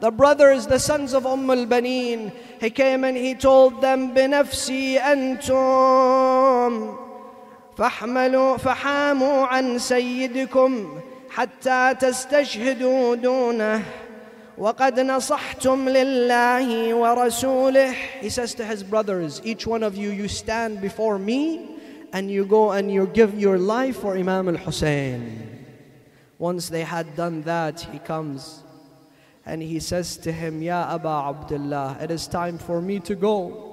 The 0.00 0.10
brothers, 0.10 0.66
the 0.66 0.78
sons 0.78 1.12
of 1.12 1.26
Umm 1.26 1.50
al-Baneen, 1.50 2.32
he 2.58 2.70
came 2.70 3.04
and 3.04 3.18
he 3.18 3.34
told 3.34 3.82
them, 3.82 4.14
بنفسي 4.14 4.98
أنتم 4.98 6.28
فاحملوا 7.76 8.56
فحاموا 8.56 9.46
عن 9.46 9.78
سيدكم 9.78 11.00
حتى 11.30 11.94
تستشهدوا 12.00 13.14
دونه 13.14 13.82
وقد 14.58 15.00
نصحتم 15.00 15.88
لله 15.88 16.94
ورسوله 16.94 17.94
He 18.20 18.28
says 18.30 18.54
to 18.54 18.64
his 18.64 18.82
brothers, 18.82 19.40
each 19.44 19.66
one 19.66 19.82
of 19.82 19.96
you, 19.96 20.10
you 20.10 20.26
stand 20.28 20.80
before 20.80 21.18
me 21.18 21.76
and 22.12 22.30
you 22.30 22.44
go 22.44 22.72
and 22.72 22.90
you 22.90 23.06
give 23.06 23.38
your 23.38 23.58
life 23.58 23.98
for 24.00 24.16
Imam 24.16 24.48
al-Hussein. 24.48 25.64
Once 26.38 26.68
they 26.68 26.82
had 26.82 27.14
done 27.16 27.42
that, 27.42 27.80
he 27.92 27.98
comes 27.98 28.62
and 29.46 29.62
he 29.62 29.78
says 29.80 30.16
to 30.18 30.32
him, 30.32 30.60
Ya 30.62 30.94
Aba 30.94 31.30
Abdullah, 31.30 31.96
it 32.00 32.10
is 32.10 32.26
time 32.26 32.58
for 32.58 32.82
me 32.82 33.00
to 33.00 33.14
go. 33.14 33.71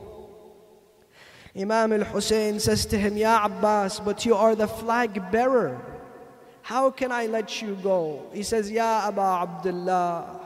Imam 1.57 1.93
al-Hussein 1.93 2.61
says 2.61 2.87
to 2.87 2.97
him, 2.99 3.17
Ya 3.17 3.45
Abbas, 3.45 4.01
but 4.01 4.25
you 4.25 4.35
are 4.35 4.55
the 4.55 4.69
flag 4.69 5.33
bearer. 5.33 5.81
How 6.63 6.91
can 6.91 7.11
I 7.11 7.27
let 7.27 7.61
you 7.61 7.77
go? 7.83 8.27
He 8.33 8.43
says, 8.45 8.71
Ya 8.71 9.09
Aba 9.09 9.43
Abdullah, 9.43 10.41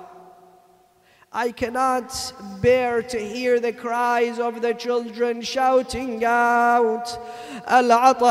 I 1.31 1.51
cannot 1.51 2.33
bear 2.63 3.03
to 3.03 3.19
hear 3.19 3.59
the 3.61 3.73
cries 3.73 4.39
of 4.39 4.63
the 4.63 4.73
children 4.73 5.43
shouting 5.43 6.25
out, 6.25 7.19
Al-Atash, 7.67 8.25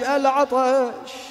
Al-Atash. 0.00 1.30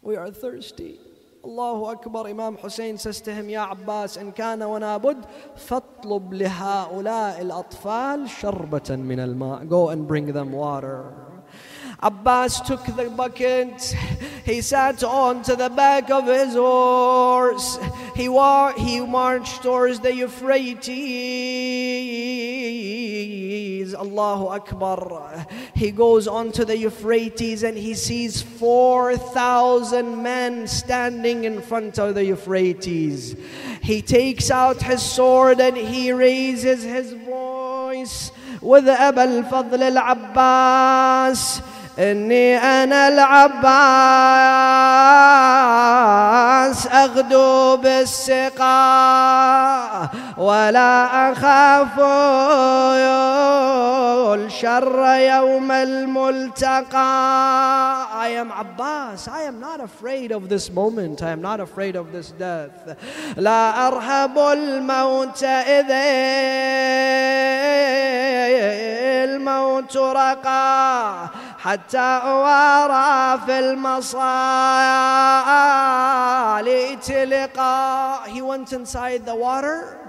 We 0.00 0.16
are 0.16 0.30
thirsty. 0.30 1.00
الله 1.44 1.92
أكبر. 1.92 2.30
إمام 2.30 2.56
حسين 2.56 2.96
سستهم 2.96 3.50
يا 3.50 3.60
عباس 3.60 4.18
إن 4.18 4.30
كان 4.30 4.62
ونا 4.62 4.96
بد 4.96 5.24
فاطلب 5.56 6.32
لهؤلاء 6.32 7.40
الأطفال 7.42 8.30
شربة 8.30 8.90
من 8.90 9.20
الماء. 9.20 9.64
Go 9.64 9.88
and 9.90 10.06
bring 10.06 10.32
them 10.32 10.52
water. 10.52 11.31
Abbas 12.02 12.60
took 12.62 12.84
the 12.84 13.08
bucket. 13.10 13.94
He 14.44 14.60
sat 14.60 15.04
on 15.04 15.44
to 15.44 15.54
the 15.54 15.70
back 15.70 16.10
of 16.10 16.26
his 16.26 16.54
horse. 16.54 17.78
He, 18.16 18.28
wa- 18.28 18.72
he 18.72 19.00
marched 19.00 19.62
towards 19.62 20.00
the 20.00 20.12
Euphrates. 20.12 20.98
Allahu 23.94 24.48
Akbar. 24.48 25.46
He 25.74 25.92
goes 25.92 26.26
on 26.26 26.50
to 26.52 26.64
the 26.64 26.76
Euphrates 26.76 27.62
and 27.62 27.78
he 27.78 27.94
sees 27.94 28.42
4,000 28.42 30.20
men 30.22 30.66
standing 30.66 31.44
in 31.44 31.62
front 31.62 32.00
of 32.00 32.16
the 32.16 32.24
Euphrates. 32.24 33.36
He 33.80 34.02
takes 34.02 34.50
out 34.50 34.82
his 34.82 35.02
sword 35.02 35.60
and 35.60 35.76
he 35.76 36.10
raises 36.12 36.82
his 36.82 37.12
voice 37.12 38.32
with 38.60 38.88
Abul 38.88 39.44
Fadl 39.44 39.80
al 39.80 39.98
Abbas. 39.98 41.62
إني 41.98 42.56
أنا 42.56 43.08
العباس 43.08 43.52
أغدو 46.86 47.76
بالسقاء 47.76 48.62
ولا 50.38 51.32
أخاف 51.32 52.00
الشر 54.32 55.04
يوم 55.16 55.72
الملتقى. 55.72 57.02
I 58.22 58.28
am 58.28 58.50
Abbas. 58.52 59.28
I 59.28 59.42
am 59.42 59.60
not 59.60 59.80
afraid 59.80 60.32
of 60.32 60.48
this 60.48 60.70
moment. 60.70 61.22
I 61.22 61.30
am 61.30 61.42
not 61.42 61.60
afraid 61.60 61.96
of 61.96 62.12
this 62.12 62.30
death. 62.38 62.96
لا 63.36 63.88
أرهب 63.88 64.38
الموت 64.38 65.44
إذا 65.44 66.02
الموت 69.24 69.96
رقى. 69.96 71.28
حتى 71.62 71.98
أوارى 71.98 73.40
في 73.46 73.58
المصالي 73.58 74.16
تلقى 76.96 78.18
He 78.26 78.42
went 78.42 78.72
inside 78.72 79.24
the 79.24 79.34
water. 79.34 80.01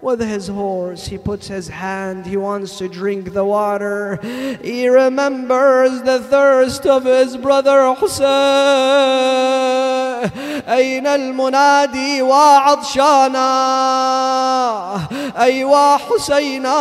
with 0.00 0.20
his 0.20 0.48
horse. 0.48 1.06
He 1.06 1.18
puts 1.18 1.48
his 1.48 1.68
hand, 1.68 2.26
he 2.26 2.36
wants 2.36 2.78
to 2.78 2.88
drink 2.88 3.32
the 3.32 3.44
water. 3.44 4.18
He 4.62 4.88
remembers 4.88 6.02
the 6.02 6.20
thirst 6.20 6.86
of 6.86 7.04
his 7.04 7.36
brother 7.36 7.94
Hussein. 7.94 9.34
أين 10.68 11.06
المنادي 11.06 12.22
وعطشانا 12.22 13.50
أيوا 15.40 15.96
حسينا 15.96 16.80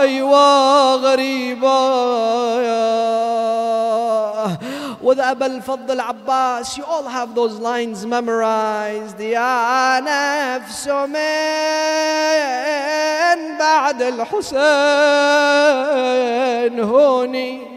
أيوا 0.00 0.94
غريبا 0.94 1.80
with 5.15 5.23
Abul 5.23 5.61
الفضل 5.61 5.99
Abbas. 6.01 6.77
You 6.77 6.83
all 6.83 7.03
have 7.07 7.33
those 7.35 7.59
lines 7.59 8.05
memorized. 8.05 9.19
يا 9.19 9.99
نفس 9.99 10.87
من 10.87 11.15
بعد 13.59 14.01
الحسين 14.01 14.55
هوني 16.79 17.74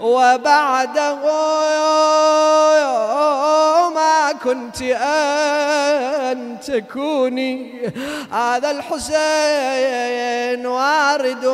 وبعده 0.00 1.14
ما 3.94 4.32
كنت 4.32 4.82
أن 4.82 6.60
تكوني 6.60 7.86
هذا 8.32 8.70
الحسين 8.70 10.66
وارد 10.66 11.44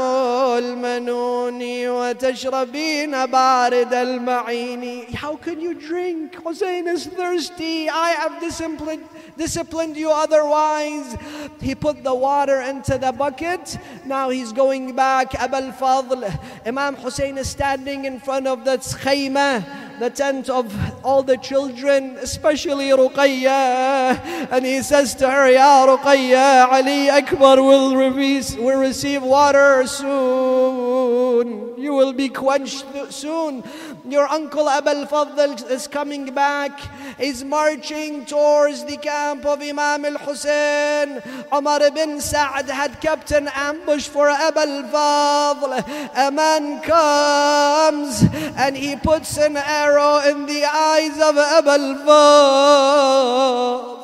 المنون 0.58 1.88
وتشربين 1.88 3.26
بارد 3.26 3.94
المعين 3.94 5.06
How 5.14 5.36
can 5.36 5.60
you 5.60 5.74
drink? 5.74 6.34
Hussein 6.42 6.88
is 6.88 7.06
thirsty. 7.06 7.88
I 7.88 8.10
have 8.10 8.40
disciplined, 8.40 9.04
disciplined 9.36 9.96
you 9.96 10.10
otherwise. 10.10 11.16
He 11.60 11.74
put 11.74 12.02
the 12.02 12.14
water 12.14 12.60
into 12.62 12.98
the 12.98 13.12
bucket. 13.12 13.78
Now 14.04 14.30
he's 14.30 14.52
going 14.52 14.94
back. 14.96 15.34
Abul 15.40 15.70
Fadl. 15.72 16.22
Imam 16.66 16.96
Hussein 16.96 17.38
is 17.38 17.48
standing 17.48 17.95
in 18.05 18.19
front 18.19 18.47
of 18.47 18.65
the 18.65 18.77
khayma, 18.77 19.65
the 19.99 20.09
tent 20.09 20.49
of 20.49 20.73
all 21.03 21.23
the 21.23 21.37
children, 21.37 22.17
especially 22.21 22.89
Ruqayya. 22.89 24.49
And 24.51 24.65
he 24.65 24.81
says 24.81 25.15
to 25.15 25.29
her, 25.29 25.49
Ya 25.51 25.87
Ruqayya, 25.87 26.67
Ali 26.71 27.09
Akbar 27.09 27.61
will, 27.61 27.95
receive, 27.95 28.59
will 28.59 28.79
receive 28.79 29.23
water 29.23 29.85
soon. 29.87 31.73
You 31.77 31.93
will 31.93 32.13
be 32.13 32.29
quenched 32.29 32.85
soon. 33.09 33.63
Your 34.09 34.27
uncle 34.31 34.67
Abul 34.69 35.05
Fadl 35.05 35.69
is 35.69 35.87
coming 35.87 36.33
back. 36.33 36.79
He's 37.19 37.43
marching 37.43 38.25
towards 38.25 38.85
the 38.85 38.95
camp 38.95 39.45
of 39.45 39.61
Imam 39.61 40.05
al-Hussein. 40.05 41.21
Umar 41.53 41.81
ibn 41.83 42.21
Sa'd 42.21 42.69
had 42.69 43.01
kept 43.01 43.31
an 43.31 43.49
ambush 43.53 44.07
for 44.07 44.29
Abul 44.29 44.83
Fadl. 44.93 45.83
A 46.15 46.31
man 46.31 46.81
comes 46.81 48.23
and 48.55 48.77
he 48.77 48.95
puts 48.95 49.37
an 49.37 49.57
arrow 49.57 50.19
in 50.19 50.45
the 50.45 50.63
eyes 50.63 51.19
of 51.19 51.35
Abul 51.35 51.95
Fadl. 52.07 53.97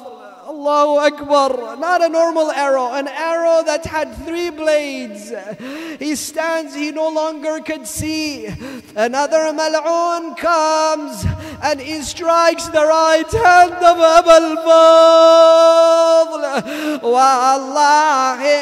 Allahu 0.63 0.99
Akbar. 0.99 1.77
Not 1.77 2.03
a 2.03 2.09
normal 2.09 2.51
arrow, 2.51 2.93
an 2.93 3.09
arrow 3.09 3.63
that 3.65 3.85
had 3.87 4.15
three 4.25 4.51
blades. 4.51 5.33
He 5.99 6.15
stands, 6.15 6.75
he 6.75 6.91
no 6.91 7.09
longer 7.09 7.61
could 7.61 7.87
see. 7.87 8.47
Another 8.95 9.53
Mal'un 9.53 10.37
comes 10.37 11.25
and 11.63 11.81
he 11.81 12.03
strikes 12.03 12.69
the 12.69 12.85
right 12.85 13.31
hand 13.31 13.75
of 13.75 13.99
Abul 13.99 14.57
Fadl. 14.67 16.43
Wallahi, 17.03 18.59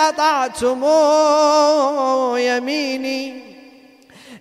قطعتم 0.00 0.84
يميني 2.38 3.43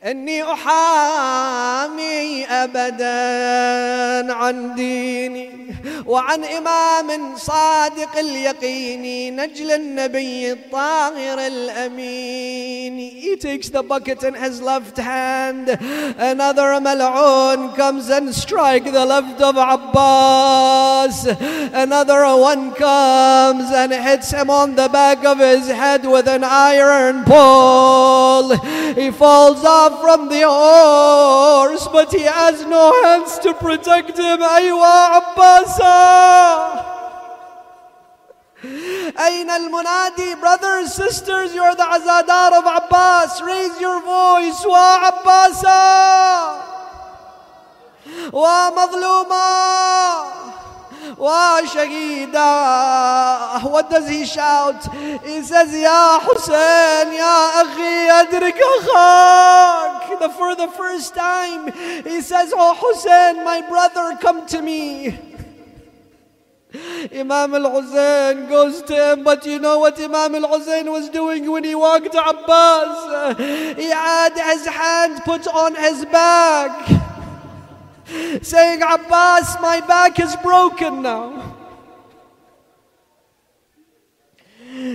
اني 0.06 0.44
احامي 0.54 2.46
ابدا 2.46 4.34
عن 4.34 4.76
ديني 4.76 5.70
وعن 6.06 6.44
امام 6.44 7.36
صادق 7.38 8.18
اليقين 8.18 9.36
نجل 9.36 9.72
النبي 9.72 10.52
الطاهر 10.52 11.40
الامين 11.40 13.12
he 13.22 13.36
takes 13.36 13.70
the 13.70 13.84
bucket 13.84 14.24
in 14.24 14.34
his 14.34 14.62
left 14.62 14.98
hand 14.98 15.70
another 16.18 16.80
mal'un 16.82 17.74
comes 17.76 18.10
and 18.10 18.34
strike 18.34 18.86
the 18.86 19.06
left 19.06 19.42
of 19.42 19.56
Abbas 19.58 21.26
another 21.74 22.24
one 22.36 22.72
comes 22.74 23.70
and 23.72 23.92
hits 23.94 24.32
him 24.32 24.50
on 24.50 24.76
the 24.76 24.90
back 24.90 25.24
of 25.26 25.38
his 25.40 25.68
head 25.68 26.06
with 26.06 26.28
an 26.28 26.44
iron 26.44 27.24
pole 27.26 28.56
he 28.96 29.12
falls 29.12 29.64
off 29.64 29.93
from 30.02 30.30
the 30.30 30.44
horse, 30.48 31.88
but 31.88 32.12
he 32.14 32.22
has 32.22 32.66
no 32.66 32.92
hands 33.04 33.40
to 33.40 33.54
protect 33.54 34.18
him. 34.18 34.40
أيوة 34.42 34.86
عباسا 34.86 35.90
أين 39.20 39.50
المنادي 39.50 40.36
brothers 40.42 40.94
sisters 40.94 41.54
you're 41.56 41.76
the 41.76 41.84
azadar 41.84 42.52
of 42.60 42.66
Abbas 42.66 43.42
raise 43.42 43.80
your 43.82 44.02
voice 44.02 44.66
وعباسا 44.66 45.80
what 53.65 53.91
does 53.91 54.09
he 54.09 54.25
shout? 54.25 54.87
He 55.25 55.43
says, 55.43 55.73
Ya 55.73 56.21
Hussein, 56.21 57.13
Ya 57.15 57.63
Akhi, 57.63 58.09
Adrik 58.21 58.61
Akhak. 58.73 60.19
The, 60.19 60.29
for 60.31 60.55
the 60.55 60.69
first 60.69 61.15
time, 61.15 61.73
he 62.05 62.21
says, 62.21 62.53
Oh 62.55 62.75
Hussein, 62.81 63.45
my 63.45 63.61
brother, 63.69 64.17
come 64.21 64.47
to 64.47 64.63
me. 64.63 65.19
Imam 67.13 67.55
al-Hussein 67.55 68.49
goes 68.49 68.83
to 68.83 69.13
him, 69.13 69.23
but 69.23 69.47
you 69.47 69.59
know 69.61 69.79
what 69.79 70.01
Imam 70.01 70.35
al-Hussein 70.35 70.91
was 70.91 71.09
doing 71.09 71.49
when 71.51 71.63
he 71.63 71.75
walked 71.75 72.11
to 72.11 72.21
Abbas? 72.21 73.37
He 73.77 73.91
had 73.91 74.33
his 74.35 74.67
hand 74.67 75.23
put 75.25 75.47
on 75.47 75.75
his 75.77 76.05
back. 76.07 76.89
Saying, 78.43 78.83
Abbas, 78.83 79.57
my 79.61 79.81
back 79.81 80.19
is 80.21 80.37
broken 80.37 81.03
now. 81.03 81.55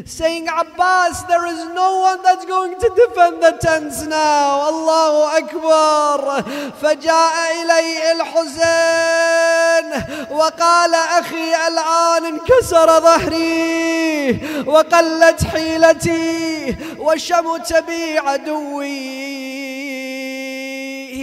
Saying, 0.05 0.47
Abbas, 0.49 1.23
there 1.23 1.45
is 1.47 1.65
no 1.73 1.99
one 2.01 2.21
that's 2.21 2.45
going 2.45 2.77
to 2.79 2.89
defend 2.95 3.41
the 3.41 3.57
tents 3.61 4.05
now. 4.05 4.67
Allahu 4.67 5.45
Akbar. 5.45 6.43
فجاء 6.81 7.35
إليه 7.61 8.11
الحزين 8.11 9.87
وقال 10.31 10.93
أخي 10.95 11.67
الآن 11.67 12.25
انكسر 12.25 12.99
ظهري 12.99 14.39
وقلت 14.67 15.43
حيلتي 15.45 16.75
وشمت 16.99 17.73
بي 17.87 18.17
عدوي 18.19 19.58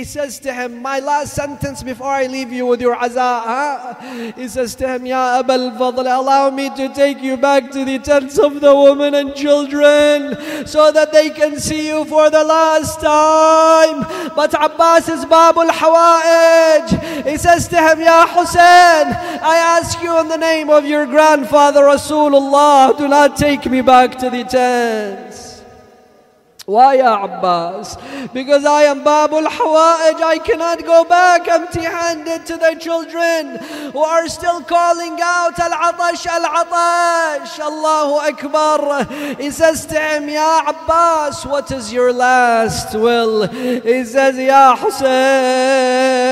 says 0.06 0.38
to 0.40 0.54
him, 0.54 0.80
My 0.80 1.00
last 1.00 1.34
sentence 1.34 1.82
before 1.82 2.08
I 2.08 2.26
leave 2.26 2.52
you 2.52 2.64
with 2.66 2.80
your 2.80 2.96
azah. 2.96 3.42
Huh? 3.44 4.32
He 4.32 4.48
says 4.48 4.74
to 4.76 4.88
him, 4.88 5.04
Ya 5.04 5.40
Abul 5.40 5.72
Fadl, 5.72 6.06
allow 6.06 6.50
me 6.50 6.70
to 6.76 6.88
take 6.94 7.20
you 7.22 7.36
back 7.36 7.70
to 7.72 7.84
the 7.84 7.98
tents 7.98 8.38
of 8.38 8.60
the 8.60 8.74
women 8.74 9.14
and 9.14 9.34
children 9.34 10.66
so 10.66 10.90
that 10.92 11.12
they 11.12 11.30
can 11.30 11.58
see 11.58 11.88
you 11.88 12.04
for 12.06 12.30
the 12.30 12.44
last 12.44 13.00
time. 13.00 14.00
But 14.34 14.54
Abbas 14.54 15.08
is 15.08 15.24
Babul 15.26 15.68
Hawa'ij. 15.68 17.26
He 17.28 17.36
says 17.36 17.68
to 17.68 17.76
him, 17.76 18.00
Ya 18.00 18.26
Hussein, 18.26 19.06
I 19.42 19.78
ask 19.78 20.00
you 20.02 20.18
in 20.20 20.28
the 20.28 20.38
name 20.38 20.70
of 20.70 20.86
your 20.86 21.06
grandfather 21.06 21.82
Rasulullah, 21.82 22.96
do 22.96 23.08
not 23.08 23.36
take 23.36 23.66
me 23.66 23.82
back 23.82 24.16
to 24.18 24.30
the 24.30 24.44
tents. 24.44 25.35
Why, 26.66 26.94
Ya 26.96 27.22
Abbas? 27.22 27.96
Because 28.34 28.64
I 28.64 28.82
am 28.90 29.04
Babul 29.04 29.46
Hawa'ij. 29.46 30.20
I 30.20 30.38
cannot 30.44 30.84
go 30.84 31.04
back 31.04 31.46
empty 31.46 31.84
handed 31.84 32.44
to 32.46 32.56
the 32.56 32.74
children 32.80 33.58
who 33.92 34.00
are 34.00 34.26
still 34.26 34.60
calling 34.62 35.16
out 35.22 35.56
Al 35.60 35.70
Atash, 35.70 36.26
Al 36.26 36.42
Atash. 36.42 37.60
Allahu 37.60 38.14
Akbar. 38.18 39.04
He 39.36 39.52
says 39.52 39.86
to 39.86 39.94
him, 39.94 40.28
Ya 40.28 40.64
Abbas, 40.66 41.46
what 41.46 41.70
is 41.70 41.92
your 41.92 42.12
last 42.12 42.92
will? 42.96 43.46
He 43.46 44.04
says, 44.04 44.36
Ya 44.36 44.74
Hussein. 44.74 46.26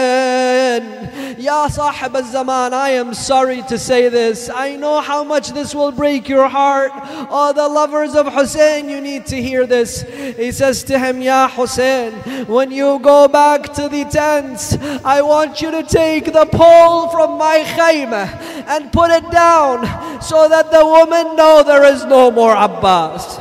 Ya 1.38 1.68
Sahib 1.68 2.16
al-Zaman, 2.16 2.72
I 2.72 2.90
am 2.90 3.12
sorry 3.12 3.62
to 3.68 3.76
say 3.78 4.08
this. 4.08 4.48
I 4.48 4.76
know 4.76 5.00
how 5.02 5.22
much 5.22 5.50
this 5.50 5.74
will 5.74 5.92
break 5.92 6.26
your 6.28 6.48
heart. 6.48 6.90
All 7.28 7.52
the 7.52 7.68
lovers 7.68 8.14
of 8.14 8.32
Hussein, 8.32 8.88
you 8.88 9.00
need 9.00 9.26
to 9.26 9.36
hear 9.42 9.66
this. 9.66 10.04
He 10.23 10.51
says 10.51 10.83
to 10.83 10.97
him, 10.99 11.21
Ya 11.21 11.47
Hussein, 11.49 12.13
when 12.47 12.71
you 12.71 12.99
go 12.99 13.27
back 13.27 13.73
to 13.73 13.89
the 13.89 14.05
tents, 14.05 14.77
I 15.03 15.21
want 15.21 15.61
you 15.61 15.71
to 15.71 15.83
take 15.83 16.25
the 16.25 16.45
pole 16.45 17.09
from 17.09 17.37
my 17.37 17.63
khayma 17.65 18.27
and 18.67 18.91
put 18.91 19.11
it 19.11 19.29
down 19.31 20.21
so 20.21 20.47
that 20.49 20.71
the 20.71 20.85
women 20.85 21.35
know 21.35 21.63
there 21.63 21.83
is 21.85 22.05
no 22.05 22.31
more 22.31 22.55
Abbas 22.55 23.39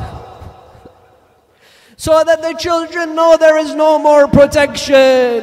so 1.98 2.22
that 2.22 2.40
the 2.40 2.52
children 2.54 3.16
know 3.16 3.36
there 3.36 3.58
is 3.58 3.74
no 3.74 3.98
more 3.98 4.28
protection. 4.28 5.42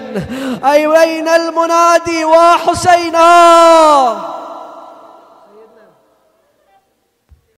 أين 0.64 1.28
المنادي 1.28 2.26
وحسينا 2.26 3.26